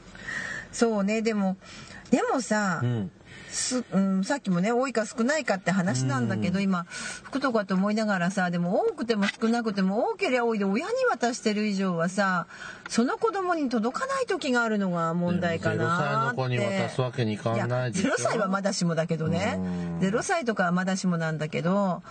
[0.72, 1.56] そうねでも
[2.10, 3.10] でもさ、うん。
[3.54, 12.46] すうん、さっきもね多いか少ないかって話なんだけど、今服とかと思いながらさでも多くても少なくても多ければ多いで親に渡してる以上はさ
[12.88, 16.36] その子供に届かない時があるのが問題かな0歳のって。
[16.36, 19.54] 子に渡すわけにいかないでしょいや0歳はまだしもだけどね。
[19.56, 19.98] うん。
[20.00, 22.02] 0歳とかはまだしもなんだけど。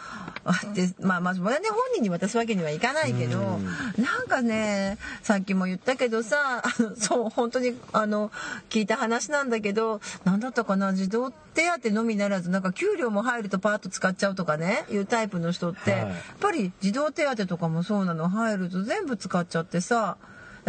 [1.00, 1.60] まあまあね本
[1.94, 3.40] 人に渡すわけにはいかないけど。
[3.40, 4.04] うん。
[4.04, 6.64] なんかねさっきも言ったけどさ
[6.98, 8.32] そう本当にあの
[8.70, 16.00] 聞いた話なんだけど何だったかな児童手当のみならずなんか給料も入るとパーッと使っちゃうとかねいうタイプの人って、はい。
[16.02, 16.10] やっ
[16.40, 20.18] ぱり児童手当とかもそうなの入ると全部使っちゃってさ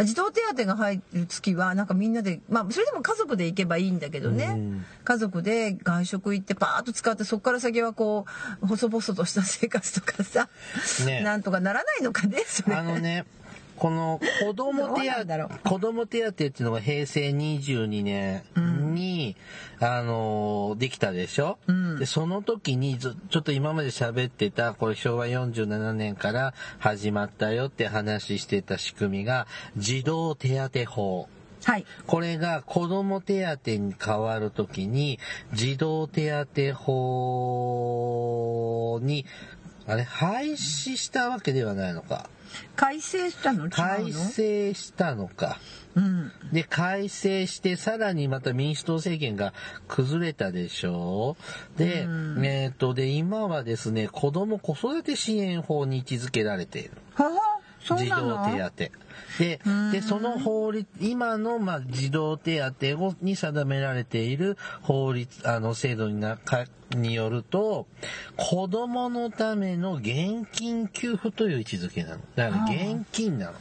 [0.03, 4.85] 児童手当が入る月はなんかみんなでまあそれでも家族で行けばいいんだけどね、うん。
[5.03, 8.25] 家族で外食行ってパーッと使ってそこから先はこ
[8.61, 10.49] う細々とした生活とかさ、
[11.05, 11.21] ね。
[11.21, 12.75] なんとかならないのかねそれ。
[12.75, 13.25] あのね、
[13.77, 18.43] この子供手当、子供手当っていうのが平成22年
[18.93, 19.35] に、
[19.79, 21.99] あのーできたでしょ、うん。
[21.99, 31.27] で、その時にず、ちょっと今まで喋ってた、これ昭和47年から始まったよって話してた仕組みが、児童手当法。
[31.63, 31.85] はい。
[32.05, 35.19] これが子供手当に変わるときに、
[35.53, 36.99] 児童手当法
[39.01, 39.25] に、
[39.87, 42.29] あれ、廃止したわけではないのか。
[42.75, 43.65] 改正したの？
[43.65, 45.59] 違うの改正したのか。
[45.95, 49.53] うんで、改正して、さらにまた民主党政権が
[49.87, 51.37] 崩れたでしょ
[51.75, 51.79] う。
[51.79, 56.91] で、うんえっ、と、で、今はですね、子供子育て支援法に位置づけられている。
[57.13, 59.05] はは児童手当。
[59.37, 67.87] でうん、で、その法律、今の、まあ、児童手当をに定められている法律、あの、制度にな、か、によると、
[68.37, 72.21] 子供のための現金給付という位置づけなの。
[72.35, 73.53] だから現金なの。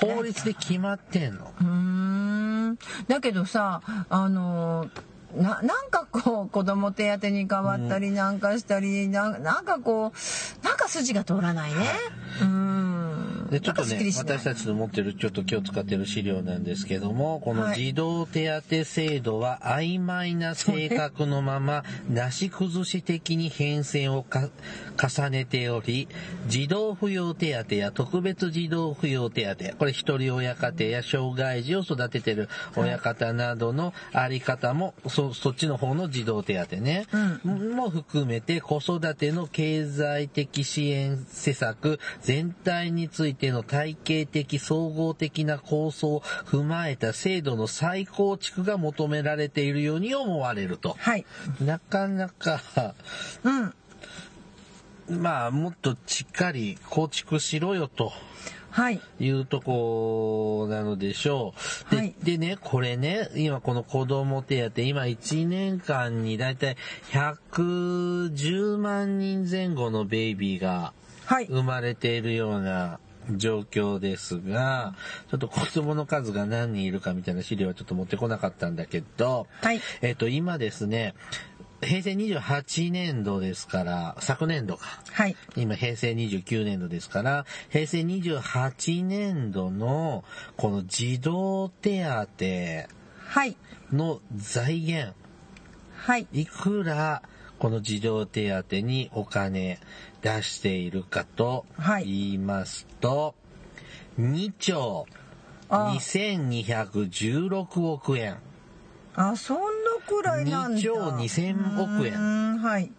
[0.00, 1.52] 法律で決まってんの。
[1.60, 4.90] うーんだけどさあの
[5.34, 11.76] ななんかこう子供手当に変わったりなんかしたり、ななんかこうなんか筋が通らないね。
[12.40, 13.06] うーん。
[13.50, 17.76] でちょっとね私たちの持ってるちょっと今日使ってる資料なんですけどもこのはい。
[17.76, 24.50] 児童手当制度は曖昧な性格のままなし崩し的に変遷をか
[24.96, 26.08] 重ねており
[26.48, 37.06] 児童扶養手当や特別児童扶養手当これ一人親家庭や障害児を育ててる親方などのあり方もそそっちの方の児童手当ね、
[37.42, 50.96] も含めて子育ての経済的支援施策全体についての体系的総合的な構想を踏まえた制度の再構築が求められているように思われると。
[50.98, 51.24] はい
[51.62, 52.60] なかなか、
[53.42, 53.74] うん
[55.08, 58.12] まあ、もっとしっかり構築しろよと。
[58.76, 59.00] はい。
[59.20, 61.54] いうとこなのでしょ
[61.88, 61.90] う。
[61.90, 62.14] で,、はい。
[62.22, 66.76] でね、これね、今この子供手当、今1年間にだいたい
[67.10, 70.92] 110万人前後のベイビーが
[71.24, 71.46] はい。
[71.46, 73.00] 生まれているような
[73.34, 74.94] 状況ですが、
[75.30, 79.80] ちょっと子供の数が何人いるかみたいな資料はちょっと持ってこなかったんだけど、はい。
[80.02, 81.14] えっと、今ですね、
[81.82, 85.00] 平成28年度ですから、昨年度か。
[85.12, 85.36] はい。
[85.56, 90.24] 今平成29年度ですから、平成28年度の
[90.56, 92.04] この児童手
[93.26, 93.56] はい。
[93.90, 95.14] 当の財源、
[95.94, 96.26] はい。
[96.32, 97.22] いくら
[97.58, 99.78] この児童手当にお金
[100.22, 102.04] 出しているかとはい。
[102.04, 103.34] 言いますと、
[104.18, 105.06] 2兆
[105.68, 105.92] あ。
[105.94, 108.36] 2216億円。
[109.16, 109.62] あそんな
[110.06, 110.78] くらいなんだ。
[110.78, 112.58] 2兆2000億円。
[112.58, 112.90] はい。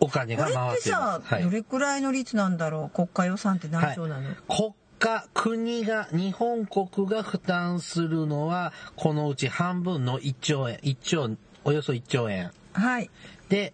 [0.00, 0.80] お金これが回ってる。
[0.80, 1.44] ってさ、はい。
[1.44, 2.96] どれくらいの率なんだろう？
[2.96, 11.30] 国家予算って何兆なの、国家、国が、日本国が負担するのは、このうち半分の1兆円、1兆、
[11.62, 12.50] およそ1兆円。
[12.72, 13.10] はい。
[13.48, 13.72] で、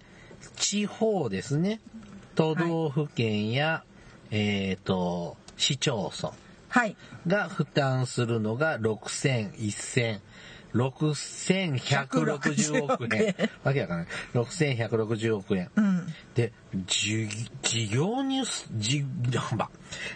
[0.56, 1.80] 地方ですね。
[2.34, 3.82] 都道府県や、
[4.30, 6.28] えっ、と、市町村。
[6.28, 6.49] はい
[7.26, 10.20] が負担するのが6000、1000、
[10.74, 13.34] 6160億円。
[13.64, 14.06] わけわかんない。
[14.34, 15.70] 6160億円。
[15.74, 16.06] うん。
[16.34, 16.52] で、
[16.86, 17.28] じ
[17.62, 19.04] 事業主、じ、
[19.56, 19.70] ば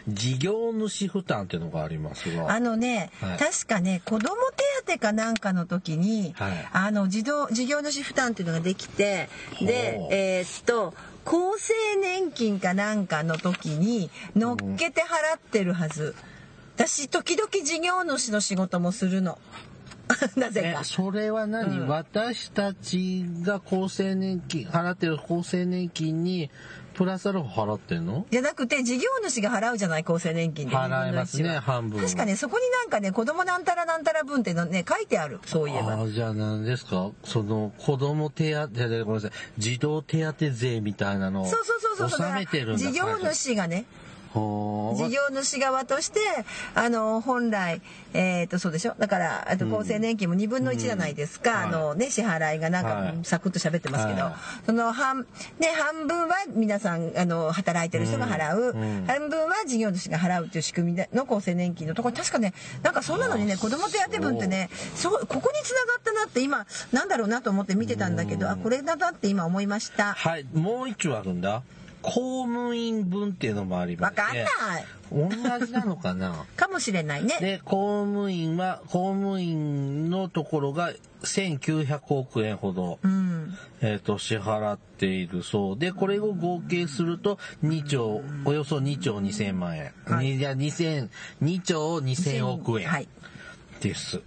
[0.07, 2.53] 事業主負担っていうのがありますが。
[2.53, 3.39] あのね、はい。
[3.39, 4.37] 確かね子ども
[4.85, 6.69] 手当かなんかの時に、はい。
[6.73, 9.29] あの児童事業主負担っていうのができて
[9.61, 16.15] でえーっと厚生年金かなんかの時に乗っけて払ってるはず、
[16.77, 19.39] 私時々事業主の仕事もするの。
[20.37, 20.81] なぜか。
[20.83, 21.89] えそれは何、うん。
[21.89, 26.51] 私たちが厚生年金、払ってる厚生年金に、
[26.95, 28.27] プラスアルファ払ってんの？
[28.31, 31.61] じゃなくて事業主が払うじゃない厚生年金で払いますね2分の1は。
[31.63, 32.05] 半分は。
[32.05, 35.95] 確かねそこになんかね子供なんたらなんたら分ってのね書いてあるそういえば。
[35.95, 37.11] ああ、じゃあ何ですか？
[37.25, 42.11] その、子供手当、ごめんなさい、児童手当税みたいなのをそうそうそうそう。
[42.11, 42.79] そう納めてるんだ。
[42.79, 43.87] 事業主がね
[44.35, 46.21] 事業主側として
[46.75, 47.81] あの本来
[48.13, 48.95] えっ、とそうでしょ？
[48.99, 51.75] だからあと厚生年金も2分の1じゃないですか、うん。
[51.75, 53.19] あのね支払いがなんか、はい。
[53.25, 54.35] サクッと喋ってますけど、はい。
[54.67, 55.27] その半
[55.59, 58.81] ね半分は皆さんあの働いてる人が払う、うん。
[58.81, 59.07] うん。
[59.07, 65.27] 半分は事業主が払うっていう仕組みでの厚生年金のところ確かねなんかそんなのにね子ども手当分ってねそう。
[65.27, 70.15] ここに繋がったなって今なんだろうなと思って見てたんだけどあこれだなって今思いました。
[70.15, 71.63] はい、もう一丁あるんだ。
[72.05, 74.47] 公務員分っていうのもありますわかんない
[75.11, 77.37] 同じなのかなかもしれないね。
[77.41, 89.93] で、公務員は、公務員のところが1900億円ほど、うんえっ、と、支払っているそうで、これを合計すると2兆、およそ2兆2000万円。
[90.05, 91.09] はいいや、2000、
[91.43, 93.09] 2兆2000億円はい
[93.81, 94.21] です。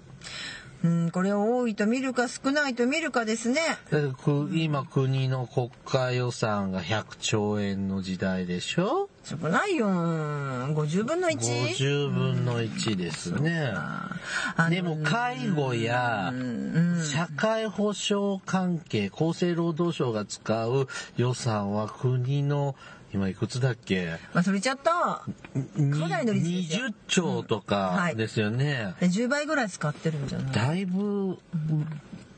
[0.83, 3.61] うん、これを多いと見るか少ないと見るかですね。
[4.53, 9.09] 今国の国家予算が100兆円の時代でしょ？
[9.23, 9.87] 少ないよ。
[9.87, 11.75] 50分の 1?
[11.75, 13.73] 50分の1ですね。
[13.75, 14.19] あ
[14.57, 20.87] のでも介護やうん社会保障関係、厚生労働省が使う
[21.17, 22.75] 予算は国の、
[23.13, 24.17] 今いくつだっけ？
[24.33, 25.23] 忘れちゃった。
[25.75, 28.95] にかなりの率ですよ20兆とうんはいかですよね。
[28.99, 30.51] で10倍ぐらい使ってるんじゃない？
[30.51, 31.37] だいぶ、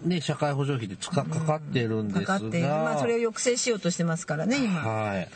[0.04, 2.26] ね、社会保障費でつかかかってるんですが。
[2.36, 2.62] かかって。
[2.62, 4.82] まあそれを抑制しようとしてますからね、今。
[4.82, 5.28] はい。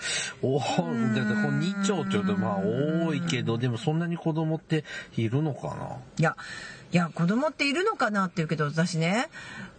[0.42, 4.86] おだってこの2兆って言うとまあ多いけど、でもそんなに子供って
[5.18, 5.98] いるのかな？
[6.20, 6.38] いや、
[6.92, 9.30] いや、子供っているのかなって言うけど、私ね、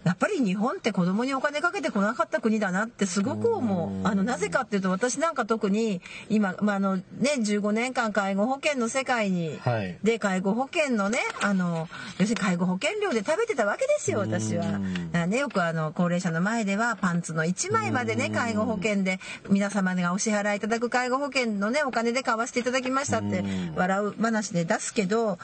[0.05, 4.07] やっぱり日本って子供にお金かけてこなかった国だなってすごく思う。
[4.07, 7.03] あの、なぜかっていうと、私なんか特に、今、まあ、あの、ね、
[7.39, 9.99] 15年間介護保険の世界に、はい。
[10.03, 11.89] で、介護保険のね、あの、
[12.19, 14.65] 要するに介護保険料で食べてたわけですよ、私は。
[15.13, 23.43] らね、よくあの高齢者の前ではパンツの1枚までね介護保険で皆様がお支払いいただく介護保険のねお金で買わせていただきましたって
[23.77, 25.39] 笑う話で出すけど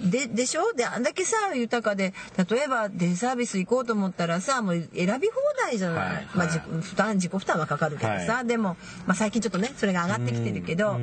[0.00, 0.72] ででしょ？
[0.74, 2.12] であんだけさ豊かで
[2.48, 8.76] 例えばデイサービス行こうと思ったらさもう選び放題じゃない、はいはい、まあ、負担自己負担はかかるけどさ、はい、でも、
[9.06, 10.96] まあ、最近ちょっとねそれが上がってきてるけど、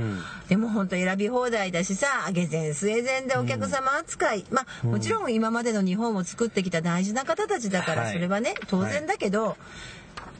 [0.48, 9.58] でも本当選び放題だしさ上げ膳据え膳でお客様扱い、まあもちろん今までの日本を作ってきた大事な方たちだからそれはね当然だけど、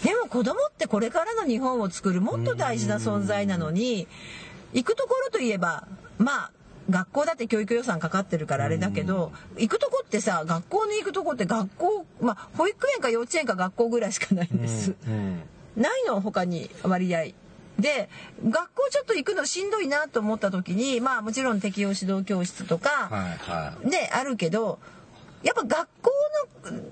[0.04, 4.08] でも子供ってこれからの日本を作るもっと大事な存在なのに
[4.74, 5.88] 行くところといえば
[6.18, 6.52] まあ
[6.90, 14.94] 学校だって教育予算かかってるからあれだけど、行くとこってさ学校に行くとこって学校まあ保育園か幼稚園か学校ぐらいしかないんです。
[15.76, 17.28] ないの他に割合。
[17.80, 18.08] で
[18.48, 24.78] 学校ちょっと行くのしんどいなと思った時にまあもちろん適応指導教室とか、はいはい、ねあるけど
[25.42, 26.12] やっぱ学校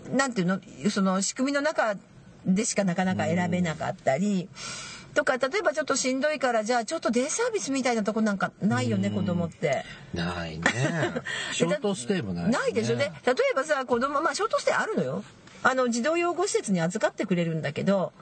[0.09, 1.95] のなんていうのその仕組みの中
[2.45, 4.49] でしかなかなか選べなかったり。
[5.13, 9.83] とか例えばちょっとしんどいからじゃあちょっとデイサービスみたいなとこなんかないよね子供って。
[10.13, 10.63] ないね。
[11.53, 13.11] ショートステイもない、ね、ないでしょね。
[13.25, 15.23] 例えばさ子供まあショートステイあるのよ。
[15.63, 18.13] あの児童養護施設に預かってくれるんだけど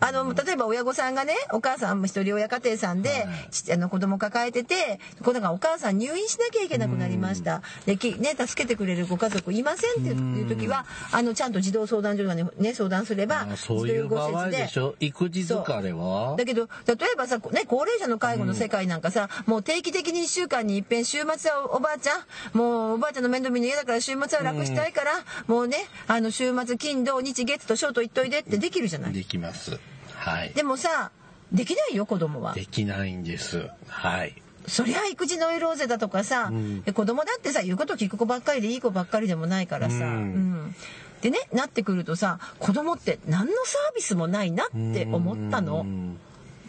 [0.00, 7.62] あの、例えば親御さんがね、お母さんも一人親家庭さんで、はい、あの子供抱えてて、このがお母さん入院しなきゃいけなくなりました。
[7.86, 14.94] で、きね、助けてくれるご家族いませんっていう時は、あの、ちゃんと児童相談所がね、相談すれば、そういう場合でしょ？
[15.00, 16.36] 育児疲れは？
[16.36, 25.12] だけど、例えばさ、ね、高齢者の介護の世界なんかさ、うん、もう定期的に1週間に一遍、週末はおばあちゃん、もうおばあちゃんの面倒見の嫌だから週末は楽したいから、
[25.48, 29.12] うん、もうね、あの、週末、金、土、日、月とショート行っといでってできるじゃない。
[29.12, 29.78] できます。
[30.26, 31.12] はい、でもさ
[31.52, 32.52] できないよ子供は。
[32.54, 33.70] できないんです。
[33.86, 34.34] はい。
[34.66, 40.74] そりゃ育児ノイローゼだとかさ、うん、子供だってさ言うこと聞く子ばっかりでいい子ばっかりでもないからさ、うん、うん、
[41.20, 45.86] でねなってくるとさ子供って何のサービスもないなって思ったの。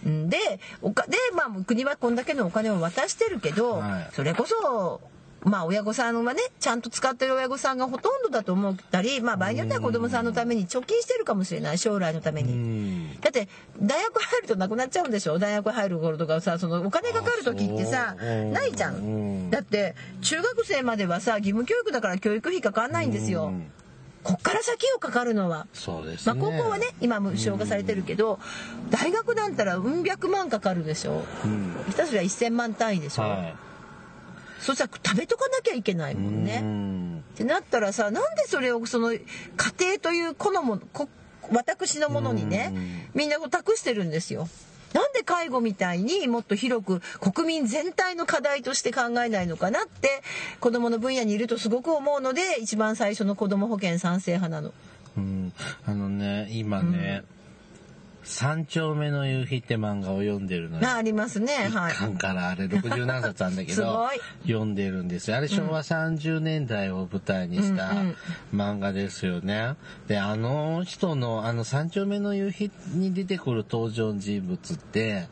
[0.05, 5.01] でおかで、まあ、国はこんだけのお金を渡してるけど、はい、それこそ
[5.41, 13.17] まあ親御さんはねちゃんと使ってる親御さんがほとんどだと思ったり、まあ、場合によっては子供さんのために貯金してるかもしれない将来のために。
[13.21, 13.47] だって
[13.81, 19.49] 大学入るとなくなっちゃうんでしょ大学入る頃とかさそのお金かかる時ってさないじゃん。
[19.49, 23.53] だって中学生まではさ義務教育だから教育費かかんないんですよ。
[24.23, 25.67] こっから先をかかるのは。
[25.71, 28.39] そうです、ね、まあ高校はね、今無償化されてるけど、
[28.89, 31.23] 大学だったらうん百万かかるでしょ。
[31.45, 33.21] うん、ひたすら1000万単位でしょ。
[33.21, 33.66] はい
[34.59, 37.21] そしたら食べとかなきゃいけないもんね。
[37.33, 39.21] ってなったらさなんでそれをその家
[39.79, 41.07] 庭というこのもこ
[41.51, 42.73] 私のものにね
[43.13, 44.47] みんなを託してるんですよ。
[44.93, 50.23] なんで介護みたいにもっと広く国民全体の課題として考えないのかなって
[50.59, 54.73] 子どもの分野にいるとすごく思うので一番最初の子ども保険賛成派なの。
[55.17, 55.53] うん、
[55.85, 57.36] あのね今ね、うん
[58.28, 61.69] 三丁目の夕日って漫画を読んでるのあありますね。
[61.69, 61.93] はい。
[61.93, 64.09] 巻からあれ60何冊あるんだけど、
[64.45, 65.38] 読んでるんですよ。
[65.38, 67.93] あれ昭和30年代を舞台にした
[68.53, 69.75] 漫画ですよね。
[70.07, 75.28] で、あの人の、あの三丁目の夕日に出てくる登場人物って、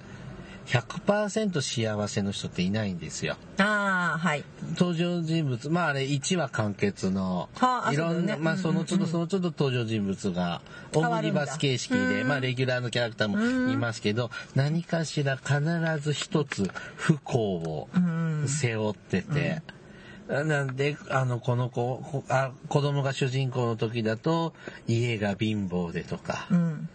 [0.67, 3.37] 100%幸せの人っていないんですよ。
[3.57, 4.43] ああ、はい。
[4.77, 10.61] 登場人物、まああれ1話完結の、はあ、いろんな、ね、まあその都度その都度登場人物が、
[10.93, 15.61] オムニバス形式で、まあレギュラーのキャラクターもいますけど、何かしら必
[16.01, 17.87] ず一つ不幸を
[18.47, 19.61] 背負ってて、
[20.27, 24.53] なんで、あの、この子、あ子供が主人公の時だと、
[24.87, 26.89] 家が貧乏でとか、うん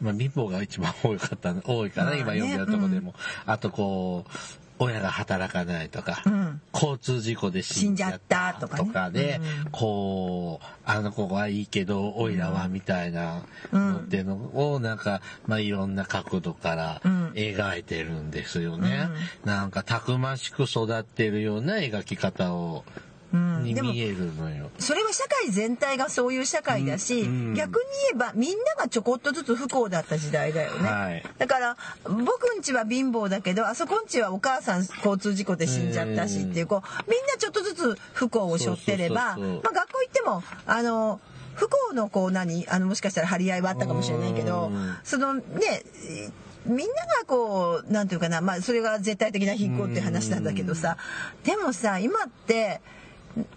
[0.00, 3.14] まあ、貧乏が一番多かった、 多いかな、ね、今読んだとこでも。
[3.46, 4.30] うん、あとこう、
[4.78, 13.42] 親が働かないとか、うん、交通事故で死んじゃったとかとかで、ねうん、こう、あの子はいいけど、おいらはみたいな
[13.72, 17.00] のっていうのを、なんか、まあ、いろんな角度から
[17.34, 19.08] 描いてるんですよね。
[19.42, 22.84] うん、なんか、たくましく育ってるような描き方を
[23.34, 31.76] に見えるのよ、それは社会全体がそういう社会だし、うんうん、逆に言えばみんながちょこっとずつ不幸だった時代だよね、はい、だから
[32.06, 41.20] 僕んちは貧乏だけどあそこんちはお母さん交通事故で死んじゃったしっていうこうみんなちょっとずつ不幸を背負ってればまあ、学校行ってもあの
[41.54, 44.70] 不幸のこう何あのもしかしたら張り合いはあったかもしれないけど
[45.02, 45.42] そのね
[46.66, 46.90] みんなが
[47.26, 50.96] こうなんていうかなまあそれが絶対的な貧困って話なんだけどさ
[51.44, 52.80] でもさ今って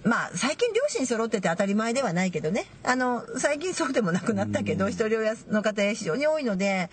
[0.03, 2.65] まあ最近両親揃ってて当たり前ではないけどね。
[2.84, 6.89] あの最近そうでもなくなったけど一人親の方非常に多いので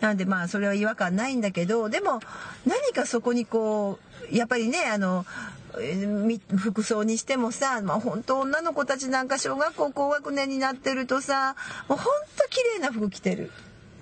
[0.00, 2.20] なんでまあそれは違和感ないんだけどでも
[2.66, 3.98] 何かそこにこ
[4.32, 5.24] うやっぱりねあの
[6.56, 11.54] 服装にしてもさ、まあ、本当女の子たちなんか小学校高学年になってるとさ
[11.88, 12.06] もう本
[12.38, 13.50] 当綺麗な服着てる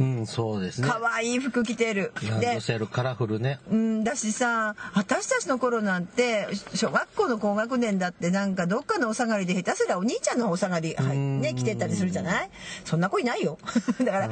[0.01, 0.89] うん、そうですね。
[0.89, 2.13] 可愛い服着てる。
[2.29, 3.61] ランでドセルカラフルね。
[3.71, 12.51] うん、だしさ私たちの頃なんて小学校の高学年だってなんかどっかのお下がりで下手すりゃお兄ちゃんのお下がり、はいね、着てたりするじゃない？
[12.85, 13.59] そんな子いないよ。
[14.05, 14.31] だからやっ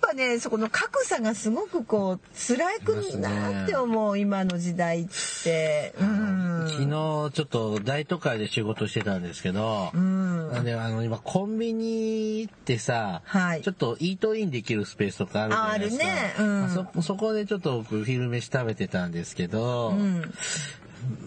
[0.00, 5.06] ぱねそこの格差がすごくこう辛くなって思う今の時代っ
[5.44, 5.94] て。
[6.00, 6.66] うん。
[6.68, 10.50] 昨日ちょっと大都会で仕事してたんですけど、うん。
[10.54, 13.62] あのあの今コンビニってさ、はい。
[13.62, 16.04] ちょっとイートインできるスペースとかあるじゃないですか。
[16.06, 16.34] ああるね。
[16.38, 16.60] うん。
[16.62, 20.32] まあそそこでちょっと僕昼飯食べてたんですけど、うん。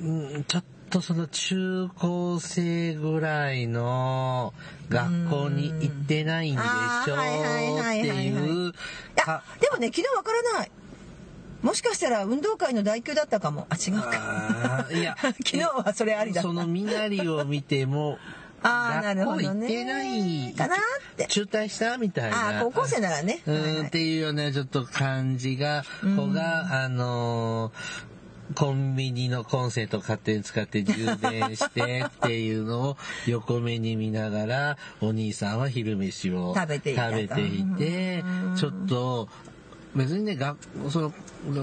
[0.04, 4.54] うんちょっとその中高生ぐらいの
[4.90, 8.74] 学校に行ってないんでしょあーはいはいはいってはいうい
[9.16, 10.72] やかでもね昨日わからない。
[11.62, 18.18] もしかしたら運動会の代休だったかもあ違うかいや昨日はそれありだったその身なりを見ても
[18.64, 19.68] あーなるほどね。
[19.68, 20.80] 行ってないかなっ
[21.16, 21.26] て。
[21.28, 22.60] 中退したみたいな。
[22.60, 23.42] あ高校生ならね。
[23.46, 23.86] うん。
[23.88, 28.20] っていうようなちょっと感じが子があのー
[28.56, 32.98] コンビニのコンセント勝手に使って充電してっていうのを
[33.28, 37.20] 横目に見ながらお兄さんは昼飯を食べていたと。
[37.20, 38.24] 食べていて
[38.58, 39.30] ちょっと
[39.96, 40.58] 別にね学
[40.90, 41.14] その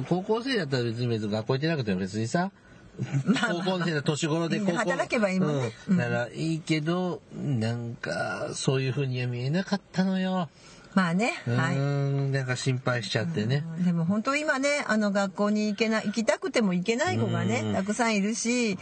[0.08, 2.52] 高校生だったら別に別に学校行ってなくても別にさ
[2.96, 5.72] 高校生の年頃で高校働けばいいもんね。
[5.88, 5.96] うん。
[5.96, 10.48] ならいいけどなんかそういうふうには見えなかったのよ。
[10.96, 11.76] まあねうーはい。
[11.76, 13.64] んなんか心配しちゃってね。
[13.84, 17.74] でも本当今ねあの学校に行けない行きたくても行けない子がねうん。
[17.74, 18.78] たくさんいるし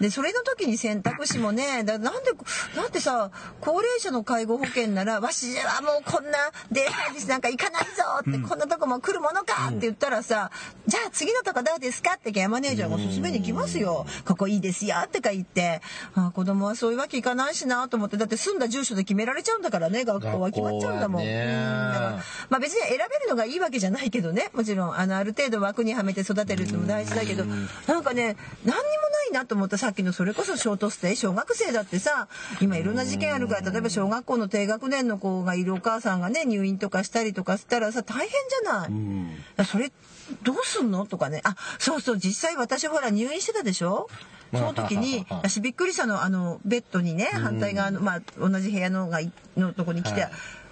[0.00, 2.32] でそれの時に選択肢もねだなんで
[2.76, 6.32] なんでさ高齢者の介護保険ならわしはもうこんな
[6.72, 7.88] デイサービスなんか行かないぞ
[8.28, 10.50] って、こんなとこも来るものかって言ったらさ、
[10.86, 15.80] じゃあ次のとこどうですかってケアマネージャーが勧めに来ますよ、ここいいですよってか言って。
[16.14, 18.16] あ子供はそういうわけいかないしなと思って。
[18.16, 20.50] だって住んだ住所で決められちゃうんだからね学校は。
[20.50, 21.22] 決まっちゃうんだもん。
[21.52, 24.50] まあ別に選べるのがいいわけじゃないけどね。
[24.54, 27.44] もちろんあのある程度枠にはめて育てるってのも大事だけど。
[27.44, 32.28] なんかね何にもないなと思ったさっきのそれこそショートステイ小学生だってさ
[32.60, 39.64] 今いろんな事件あるから例えば小学校の低学年の子がいるお母さんがね入院とかしたりとかしたらさ大変じゃない。
[39.64, 39.92] それ
[40.42, 41.40] どうすんのとかね。
[41.44, 44.08] あそうそう実際私ほら入院してたでしょ。
[44.52, 46.22] その時に私びっくりしたの。
[46.22, 50.30] あのベッドにね反対側の、まあ、同じ部屋のがいのとこに来て、はい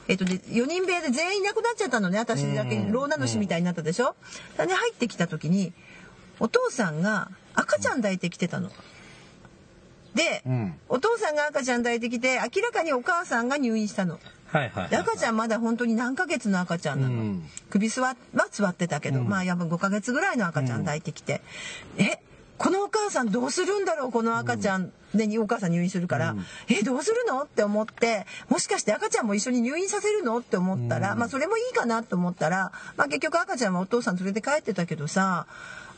[0.08, 4.16] えっとで4人部屋で全員いなくなっちゃったのね私だけうん老男主みたいになったでしょ？
[4.58, 5.72] で入ってきた時に
[6.40, 8.70] お父さんが赤ちゃん抱いてきてたの。
[10.14, 10.74] で、うん。
[10.88, 14.18] お父さんが赤ちゃん抱いてきて明らかにお母さんが入院したの。
[14.46, 14.90] はいはいはい。
[14.90, 17.44] で赤ちゃんまだ本当に何ヶ月の赤ちゃんなの、うん。
[17.68, 18.16] 首座は
[18.50, 21.42] 座ってたけど、まあやっぱ5ヶ月ぐらいの赤ちゃん抱いてきて、
[21.98, 22.18] え？
[22.58, 26.36] このお母さんどうするんだろうこの赤ちゃん、でお母さん入院するから、
[26.68, 27.42] えどうするの？
[27.42, 30.38] って思ってもしかして赤ちゃんも一緒に入院させるの？
[30.38, 35.46] って思ったら、まあそれもいいかなと思ったら、まあ、結局赤ちゃんはお父さん連れて帰ってたけどさ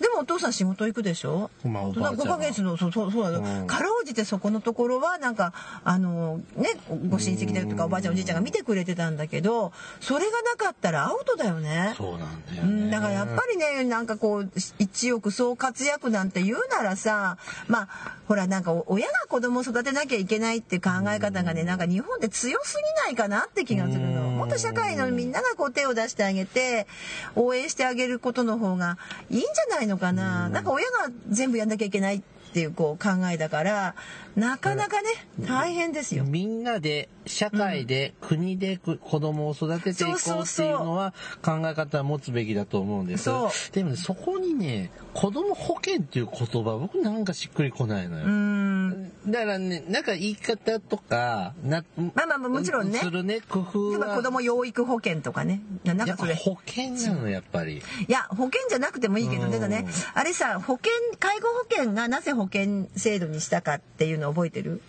[0.00, 2.36] でもお父さん仕事行くでしょ、まあおばあちゃんは。
[2.36, 3.66] 5ヶ月のそうそうそうなの、うん。
[3.68, 5.52] かろうじてそこのところはなんか
[5.84, 6.70] あのね
[7.08, 11.94] ご親戚だよとかおばあちゃんおじいちゃんが見てくれてたんだけどそれがなかったらアウトだよね。
[11.96, 12.82] そうなんだよね。
[12.82, 17.36] うん、だからやっぱりねなんかこう一億総活躍なんて言うならさ
[17.68, 17.88] まあ
[18.26, 18.72] ほらなんか
[19.02, 24.28] 親が子供を育てなきゃいけないって考え方がねなんか日本で強すぎないかなって気がするの。
[24.28, 24.36] うん。
[24.36, 26.86] もっと社会のみんながこう手を出してあげて
[27.34, 28.98] 応援してあげることの方が
[29.28, 30.48] いいんじゃないのかな。
[30.48, 32.22] なんか親が全部やんなきゃいけないっ
[32.52, 33.94] ていうこう考えだから
[34.36, 35.08] なかなかね
[35.40, 36.24] 大変ですよ。
[36.24, 43.30] みんなで社会で、国でく子供を育てていこうっていうのは考え方を持つべきだと思うんです。
[43.72, 49.12] でもねそこにね子供保険っていう言葉僕なんかしっくりこないのよ、うん。
[49.26, 52.98] だからねなんか言い方とかなまあまあまあもちろんね。
[52.98, 54.16] するね工夫は。
[54.16, 55.60] 子供養育保険とかね。
[55.84, 56.34] ななんかそれ。
[56.34, 57.78] 保険なのやっぱり。
[57.78, 64.80] いや保険じゃなくてもいいけどうんただねあれさ保険介護保険がなぜ保険制度にしたかっていうの覚えてる？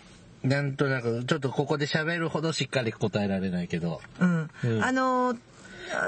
[0.43, 4.01] なんとなくちょっとここで喋るほどしっかり答えられないけど。
[4.19, 4.83] うん、うん。
[4.83, 5.37] あのー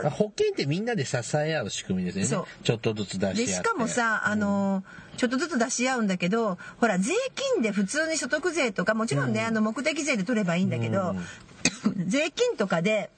[0.09, 2.47] 保険ってみんなで支え合う仕組みですよね。
[2.63, 7.13] ちょっとずつ出し合でしかもさあのーちょっとずつ出し合うんだけどほら税
[7.53, 11.15] 金で普通に所得税とかもちろんね、あの目的税で取ればいいんだけど、
[12.07, 13.11] 税金とかで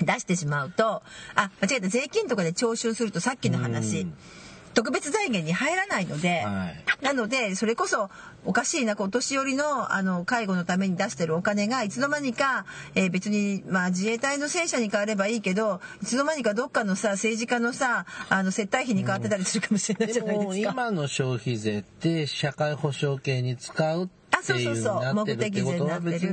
[0.00, 1.02] 出してしまうと
[1.36, 4.14] あ間違えた税金とかで徴収するとさっきの話、うん
[4.74, 8.08] 特別財源に入らないので、はいなのでそれこそ
[8.46, 12.64] おかしいなお年寄りのあの介護のために出してるお金がいつの間にか、
[12.94, 20.72] えー別に、まあ、自衛隊の戦車に変わればいいけどいつの間にかどっかのさ政治家のさあの接待費に変わってたりするかもしれないじゃないですか。
[20.72, 25.42] 今の消費税って社会保障系に使うっていうになってる。
[25.44, 26.26] ってことは別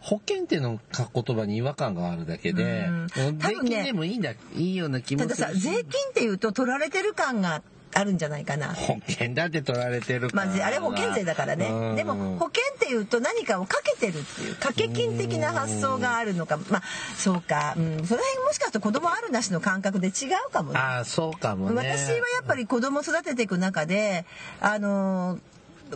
[0.00, 3.38] 保険っていうの書言葉に違和感があるだけでうん。
[3.38, 5.60] 税金でもいいんだいいような気もただするし。
[5.62, 7.62] さ税金っていうと取られてる感が
[7.94, 8.74] あるんじゃないかな。
[8.74, 11.68] 保険だって取られてるまあ、あれ保険税だからね。
[11.68, 11.96] うん。
[11.96, 16.58] でも保険っていうと何かをかけてるっていう掛け金的な発想があるのか。
[16.70, 16.82] まあ
[17.16, 20.10] そうか、うん、その辺もしかすると子供あるなしの感覚で違
[20.48, 20.78] うかもね。
[20.78, 21.76] ああそうかもね。
[21.76, 24.26] 私はやっぱり子供を育てていく中で
[24.60, 25.38] あの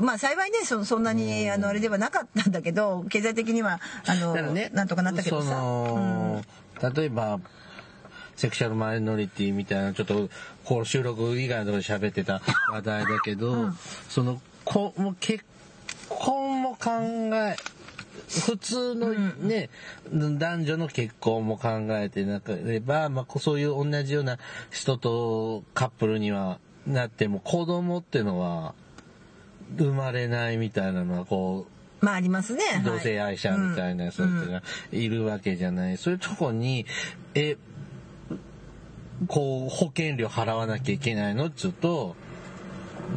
[0.01, 5.55] まあ幸いねそそんなにあのあれではなかったんだけど経済的にはあの、ねなんとかなったけどそさ。
[5.55, 6.43] の
[6.95, 7.41] 例えば
[8.37, 10.29] セクシャルマイノリティみたいなちょっと
[10.65, 12.41] こう収録以外のところで喋ってた
[12.73, 13.71] 話題だけど、
[14.09, 15.45] そのこもう結
[16.09, 16.91] 婚も考
[17.35, 17.57] え
[18.29, 19.69] 普通のね、
[20.11, 24.39] 男女の結婚も考えてなければ、まあ、そういう同じような
[24.71, 28.75] 人とカップルにはなっても子供っていうのは
[29.79, 31.73] 生まれないみたいなのはこう
[32.05, 32.65] まあありますね。
[32.65, 35.97] はい同性愛者みたいな人っていうのがいるわけじゃない。
[35.97, 36.85] そういうとこに、
[37.35, 37.57] え、
[39.29, 42.17] こう、保険料払わなきゃいけないのっつうと、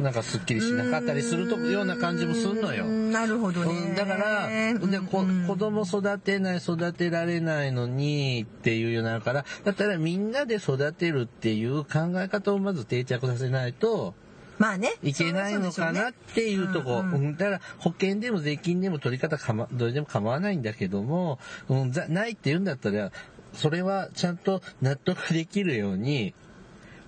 [0.02, 2.84] なんかすっきりしなかったりするとような感じもするのよ。
[2.84, 3.92] うんなるほどうね。
[3.92, 4.48] んだから、
[4.78, 14.14] でこうん子供育てない育てられないのにっていうようなからだったらみんなで育てるっていう考え方をまず定着させないと
[14.58, 14.94] まあね。
[15.02, 21.38] いけないのかなっていうとこ、うんうんうんだから保険でも税金でも取り方かま、どれでも構わないんだけども、
[21.68, 23.12] うん、ざないって言うんだったら、
[23.52, 26.34] それはちゃんと納得できるように、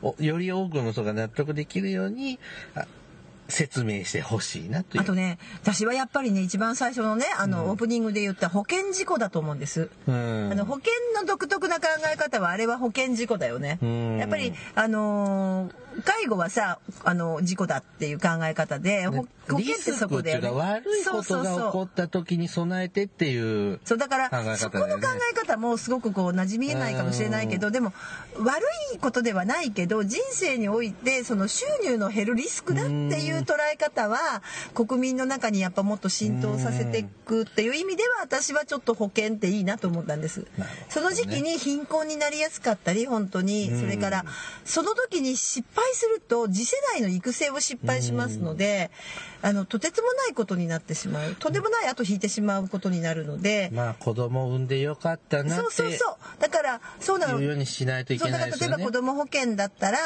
[0.03, 2.39] おより多くの人が納得できるように、
[2.75, 2.87] あ
[3.49, 5.03] 説明してほしいなという。
[5.03, 9.89] あとね、私はやっぱりね、一番最初のね、あの、オープニングで言った保険事故だと思うんです。
[10.07, 14.19] うん、あの保険の独特な考え方はあれは保険事故だよねうん。
[14.19, 23.81] やっぱりあのー介護はさあの事故だっていう考え方でほ保険ってそこで、リスクっていうか悪いことが起こった時に備えてっていう。
[23.85, 23.99] そう。
[23.99, 27.93] だから、そこの考え方もすごくこう馴染みないかもしれないけどでも
[28.39, 28.63] 悪
[28.95, 34.43] いことではないけど人生においてその収入の減るリスクだっていう捉え方は
[34.75, 40.41] 国民の中にやっぱもっと浸透させていくっていう意味では私はちょっと保険っていいなと思ったんです。
[40.41, 40.47] ね。
[40.89, 44.25] その時期に貧困になりやすかったり本当にそれから
[44.65, 48.91] その時に失敗すると次世代の育成を失敗しますので
[49.43, 53.71] あのとてつもないことになってしまうとんでもない後引いてしまうことになるので。
[53.73, 58.77] まあ子供を産んでよかったなってそうそうそうだからそうなのいうようにしないといけそうだからないですよね。
[58.77, 59.99] 例えば子供保険だったら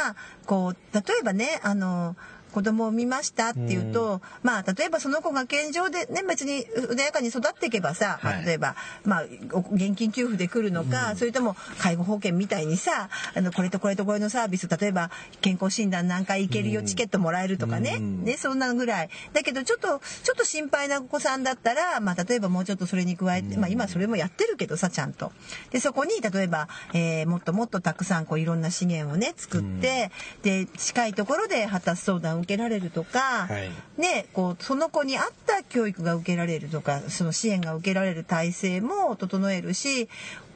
[0.46, 2.16] こう例えばねあの
[2.52, 8.44] 子供を産みましたっていうと、まあ例えばその子が健常でね別に穏やかに育っていけばさ、はい。
[8.44, 18.24] 例えばまあお現金給付で来るのか、それとも介護保険みたいにさあのこれとこれとこれのサービス例えば健康診断何回行けるよ、チケットもらえるとかね,、うん。
[18.24, 19.10] ねそんなぐらい。
[19.32, 25.32] だけどちょっとちょっと心配なお子さんだったら、まあ、例えばもうちょっとそれに加えて、まあ、今それもやってるけどさちゃんと。
[25.70, 30.10] でそこに例えば、えーもっともっとたくさんこういろんな資源をね作って、
[30.42, 33.70] で近いところで発達相談を受けられるとか、はい。
[34.00, 40.08] ね、こうその子に合った教育が受けられるとかその支援が受けられる体制も整えるし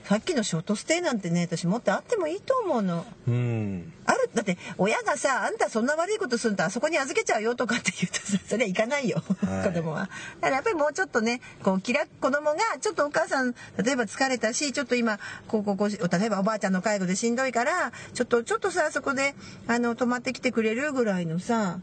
[0.06, 3.04] さっきのショートステイなんてね私もっとあってもいいと思うの。
[3.26, 3.92] うん。
[4.06, 10.02] あるだって親がさあんたそんな悪いことするとあそこに預けちゃうよとかって言うとさ それはいかないよ、はい子供は。
[10.02, 10.10] だか
[10.42, 19.34] らやっぱりもうちょっとねこう気楽子供がちょっとお母さん例えば疲れたしちょっと今こうこうこう例えばおばあちゃんの介護でしんどいからちょっとちょっとさそこで
[19.66, 21.80] あの泊まってきてくれるぐらいのさ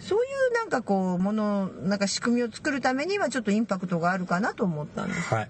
[0.00, 5.34] そういうなんかこうものなんか仕組みを作るためにはちょっとインパクトがあるかなと思ったんです。
[5.34, 5.48] はい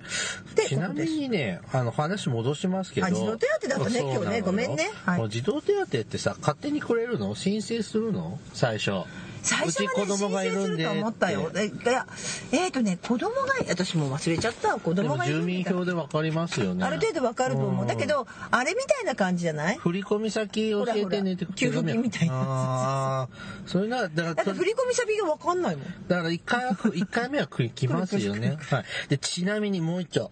[0.54, 0.64] で。
[0.66, 3.06] ちなみにね、あの話戻しますけど。
[3.06, 7.34] あ児童手当だったね今日ねごめんねはい児童手当ってさ、勝手にくれるの？
[7.34, 8.38] 申請するの？
[8.52, 9.04] 最初。
[9.42, 11.50] 最初はねうち子供がいるんで思ったよ。
[11.54, 12.06] えいや
[12.52, 16.84] えっ、とね子供が私もう忘れちゃった子供がいる住民票でわかりますよね。
[16.84, 19.76] ある程度わかると思ううんだけどあれみたいな感じじゃない？
[19.78, 23.28] 振り込み先教えてねって給付金みたいな
[23.66, 26.08] それなら、だからだって、振り込み先がわかんないもん。
[26.08, 28.58] だから一回は、 一回目は来来ますよね。
[28.70, 28.84] はい。
[29.08, 30.30] で、ちなみにもう一丁。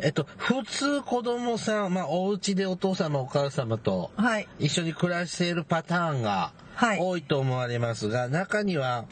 [0.00, 4.48] えっと、普通子供さん、まあ、お家でお父様お母様とはい。
[4.58, 6.62] 一緒に暮らしているパターンがはい
[6.98, 9.06] 多いと思われますが、中には、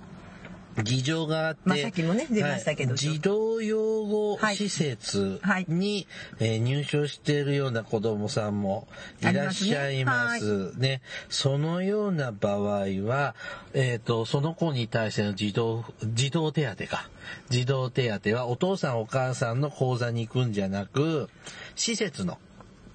[0.83, 2.99] 議場があって、まあさっきもね出ましたけどはい。
[2.99, 5.67] 児童養護施設はい。
[5.69, 6.07] に、
[6.41, 8.89] えー入所しているような子供さんも
[9.21, 11.01] いらっしゃいますね。
[11.29, 13.35] そのような場合は、
[13.75, 17.09] えっ、と、その子に対しての児童、児童手当か。
[17.51, 21.29] 児童手当はお父さんお母さんの口座に行くんじゃなく、
[21.77, 22.39] 施設の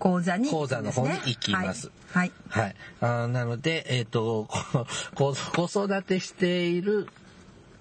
[0.03, 2.75] 講座に講座の方に行きますはい、はいはい。
[2.99, 4.47] あーなので、えっ、と、
[5.15, 7.07] こ子子育てしている、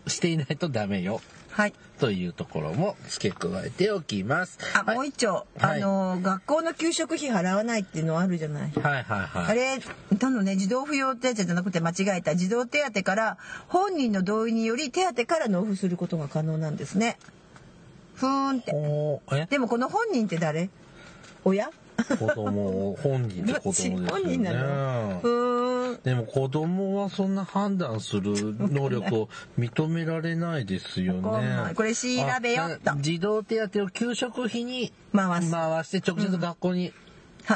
[0.07, 1.21] していないとダメよ。
[1.51, 4.59] はいというところも付け加えておきます。
[4.75, 8.73] あ、はいもう一丁、はいあの学校の給食費払わないっていうのあるじゃない。
[8.73, 9.47] はいはいはい。
[9.49, 9.81] あれ、
[10.19, 12.37] たのね、児童扶養手当じゃなくて間違えた。
[12.37, 17.19] 児童手当から本人の同意により手当から納付することが可能なんですね。
[18.15, 19.47] ふーんって。
[19.51, 20.71] でもこの本人って誰？
[21.45, 21.71] 親？
[22.05, 24.11] 子供、本人って子供ですよね。
[24.11, 25.99] 本人なの？
[26.05, 29.29] でも子供はそんな判断する能力を
[29.59, 31.21] 認められないですよね
[31.71, 31.75] い。
[31.75, 32.09] これ調
[32.43, 35.43] べよっとあ児童手当を給食費に回
[35.85, 36.93] して直接学校にはい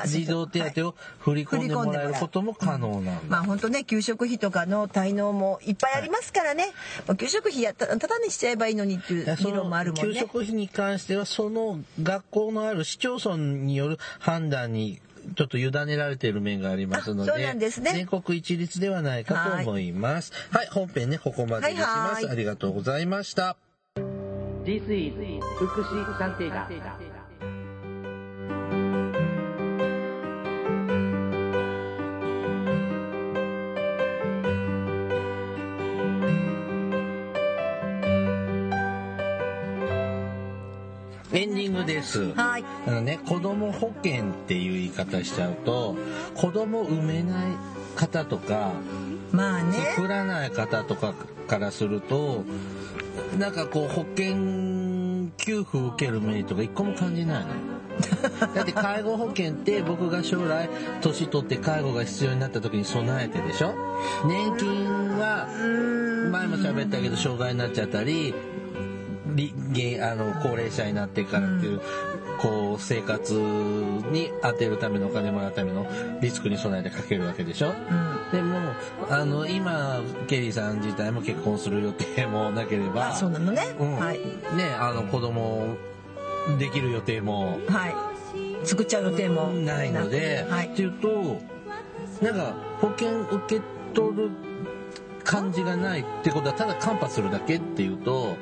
[0.06, 3.12] 児童手当を振り込んでもらえることも可能なんだ。
[3.28, 6.72] まあ本当ね給食費とかの滞納もいっぱいありますからね、
[7.06, 10.14] まあ給食費やったただにしちゃえばいいのにっていう議論もあるもんね。
[10.14, 15.00] 給食費に関してはその学校のある市町村による判断に
[15.36, 17.92] ちょっと委ねられている面がありますのであそうなんですね。
[17.92, 20.32] 全国一律ではないかと思います。
[20.50, 22.32] はい、本編ねここまでにします、はいはい。
[22.32, 23.56] ありがとうございました。
[24.64, 25.14] This is
[25.58, 26.50] 福祉探偵
[41.32, 42.32] エンディングです。
[42.34, 42.64] はい。
[42.86, 45.96] あのね子供保険っていう言い方しちゃうと
[46.34, 47.52] 子供産めない
[47.96, 48.72] 方とか
[49.32, 49.72] まあね。
[49.96, 51.14] 作らない方とか
[51.48, 52.44] からすると
[53.38, 57.54] なんかこう保険給付受けるメリットが一個も感じないのよ。
[58.54, 60.68] だって介護保険って僕が将来
[61.00, 63.74] 年取って介護が必要になった時に備えてでしょ？
[64.26, 65.48] 年金は
[66.30, 68.34] 前も喋ったけど障害になっちゃったり
[70.02, 71.80] あの高齢者になってからっていう、
[72.38, 75.86] こう生活に当てるためのお金もらうための
[76.20, 77.72] リスクに備えてかけるわけでしょ、
[78.32, 78.58] でも
[79.10, 83.96] あの今ケリーさん自体も結婚する予定もなければあそうなのね、うん。
[83.96, 84.18] はい。
[84.18, 85.76] ねあの子供
[86.58, 87.94] できる予定もはい
[88.64, 89.50] 作っちゃう予定も。
[89.50, 90.68] ないので、はい。
[90.68, 91.40] っていうと
[92.22, 93.62] なんか保険受け
[93.94, 94.30] 取る
[95.24, 98.36] 感じがないってことはただカンパするだけっていうと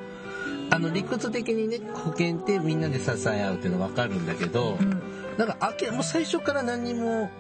[0.71, 4.77] あの理屈的にね保険ってみんなで支え合うっていうのは分かるんだけど、
[5.39, 7.31] なんかあけもう最初から何にも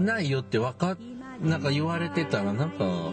[0.00, 0.96] ないよって分かっ
[1.42, 3.12] なんか言われてたらなんか。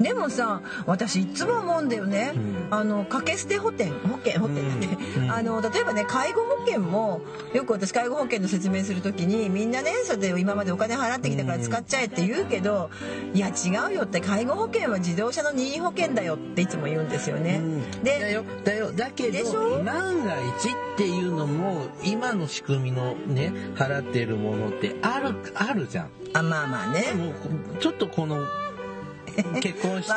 [0.00, 2.66] でもさ私いつも思うんだよね、うん。
[2.70, 3.92] あの掛け捨て保険。
[4.00, 4.62] 保険保険。
[4.62, 5.24] って、うん。
[5.24, 5.30] うん。
[5.32, 7.20] あの例えばね介護保険も
[7.54, 12.90] よく私介護保険の説明する時にみんなねそれで今までお金払ってきたから使っちゃえって言うけど、
[13.34, 17.60] いや違うよって介護保険は自動車の任意保険だよっていつも言うんですよね。
[18.02, 18.44] だでよ。
[18.64, 18.92] だよ。
[18.92, 19.82] だけどょ？
[19.82, 26.10] 万が一っていうのも今の仕組みのね払っているものってあるあるじゃん。
[26.34, 27.04] あまあまあね
[27.80, 28.44] ちょっとこの
[29.60, 30.12] 結婚して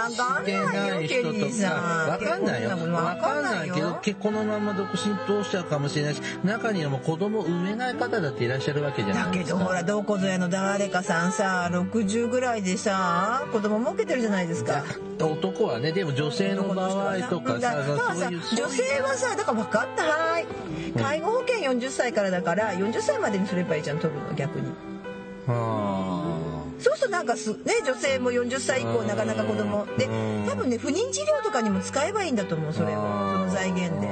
[0.58, 2.08] ない人とか。
[2.08, 2.70] んわかんないよ。
[2.70, 4.97] わわかんないいけど結婚のまま独身
[5.28, 9.58] 通しちゃうかもしれないし中にはもう子供産めない方だっていらっしゃるわけじゃだないですか。
[9.58, 14.84] けどほらどこぞやの誰かさんさ60ぐらいでさ子供儲けてるじゃないですか。
[15.20, 20.04] 男はねでも女性の場合とかさだからさ女性はさだから分かった。
[20.04, 20.93] はーい。
[20.99, 24.72] 介護保険40歳からだから40歳までにすればいいじゃん取るの逆に。
[25.47, 26.20] あ
[26.82, 29.86] そうするとなんかすね女性も40歳以降なかなか子供。
[29.97, 30.45] でうん。
[30.47, 34.09] 多分ね不妊治療とかにも使えばいいんだと思うそれをその財源で。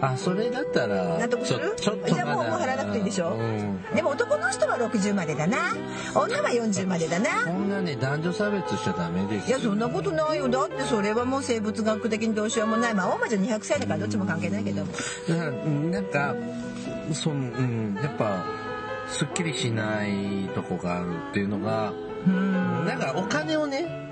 [0.00, 1.74] あそれだったら納得する？
[1.76, 3.30] ちょちょっとじゃあもうもう払わなくていいでしょ？
[3.34, 3.82] うん。
[3.94, 5.58] でも男の人は60までだな。
[6.14, 7.44] 女は40までだな。
[7.46, 10.48] こんなね男女差別しちゃダメですいやそんなことないよ。
[10.48, 12.94] だってそれはもう生物学的にどうしようもない。
[12.94, 14.82] まあ大魔女200歳だからどっちも関係ないけど。
[15.28, 15.32] う
[15.68, 15.90] ん。
[15.90, 16.34] なんか
[17.12, 17.94] そのうん。
[18.02, 18.42] やっぱ
[19.10, 21.92] すっきりしないとこがあるっていうのが
[22.26, 22.86] うん。
[22.86, 24.10] なんかお金をね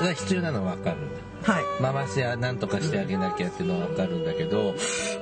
[0.00, 0.96] が必要なのは分かる
[1.44, 1.64] はい。
[1.80, 4.74] 回しやなんとかしてあげなきゃっていうのは分かるんだけど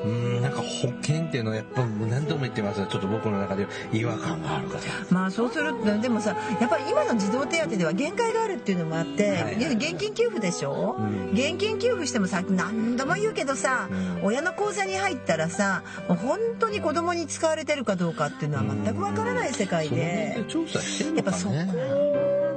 [0.04, 2.80] うんなんか保険っていうのはやっぱ何度も言ってます。
[2.80, 4.82] がちょっと僕の中で違和感があるから。
[5.10, 9.42] まあそうするとでもさやっぱり今の児童手当では限界があるっていうのもあって、はい。
[9.42, 11.30] はい現金給付でしょ、うん。
[11.32, 14.24] 現金給付してもさ何度も言うけどさ、うん。
[14.24, 19.96] 親の口座に入ったらさ本当に子供に使われてるかどうかっていうのは全くわからない世界で。
[19.96, 21.74] で調査してるやっぱそこのかね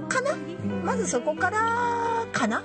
[0.07, 0.39] かな、ん。
[0.85, 2.61] まずそこからかな？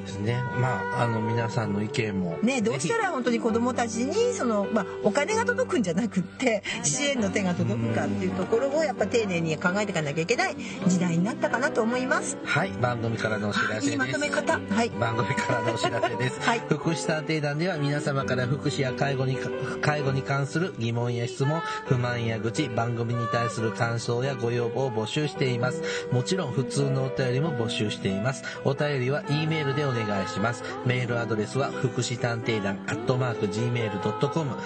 [0.00, 0.42] ですね。
[0.58, 2.38] まあ、あの、皆さんの意見も。
[2.42, 10.56] ね、どうしたら本当に子どもたちにその、まあ、お金が届くんじゃなくって支援の手が届くかっていうところをやっぱ丁寧に考えていかなきゃいけない
[10.86, 12.36] 時代になったかなと思います。
[12.44, 13.90] はい、番組からのお知らせです。
[13.90, 14.60] いいまとめ方。
[14.70, 14.90] はい。
[14.90, 16.40] 番組からのお知らせです。
[16.46, 19.50] はい福祉探偵団では皆様から福祉や介護にか、
[19.82, 25.82] 介護に関する疑問や質問、不満や愚痴、番組に対する感想やご要望を募集しています。
[26.12, 28.44] もちろん普通のお便りも募集しています。
[28.64, 30.62] お便りは E メールでお願いします。
[30.86, 34.56] メールアドレスは福祉探偵団アットマーク Gmail.com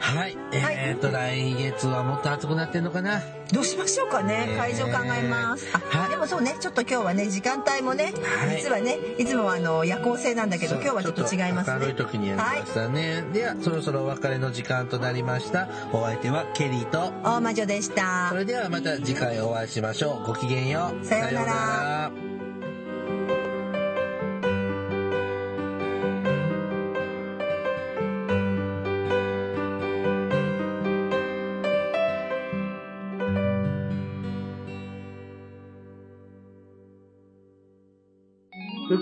[0.00, 0.36] はい。
[0.52, 3.22] えーと、来月はもっと暑くなってんのかな？
[3.52, 4.56] どうしましょうかねね。
[4.56, 5.66] 会場考えます。
[5.72, 11.76] あ、はいでもそうね、ちょっと今日はね、時間帯もね、はい実はね、いつもはあの夜行性なんだけど、今日はちょっと違いますね。
[11.80, 13.22] 明るい時にやりましたね。
[13.32, 15.68] では、そろそろお別れの時間となりました。
[15.92, 18.36] お相手はケリーと、大魔女でしたそ。
[18.36, 20.26] れではまた次回お会いしましょう。
[20.26, 21.04] ごきげんよう。
[21.04, 22.10] さようなら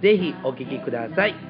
[0.00, 1.49] ぜひお聴きください。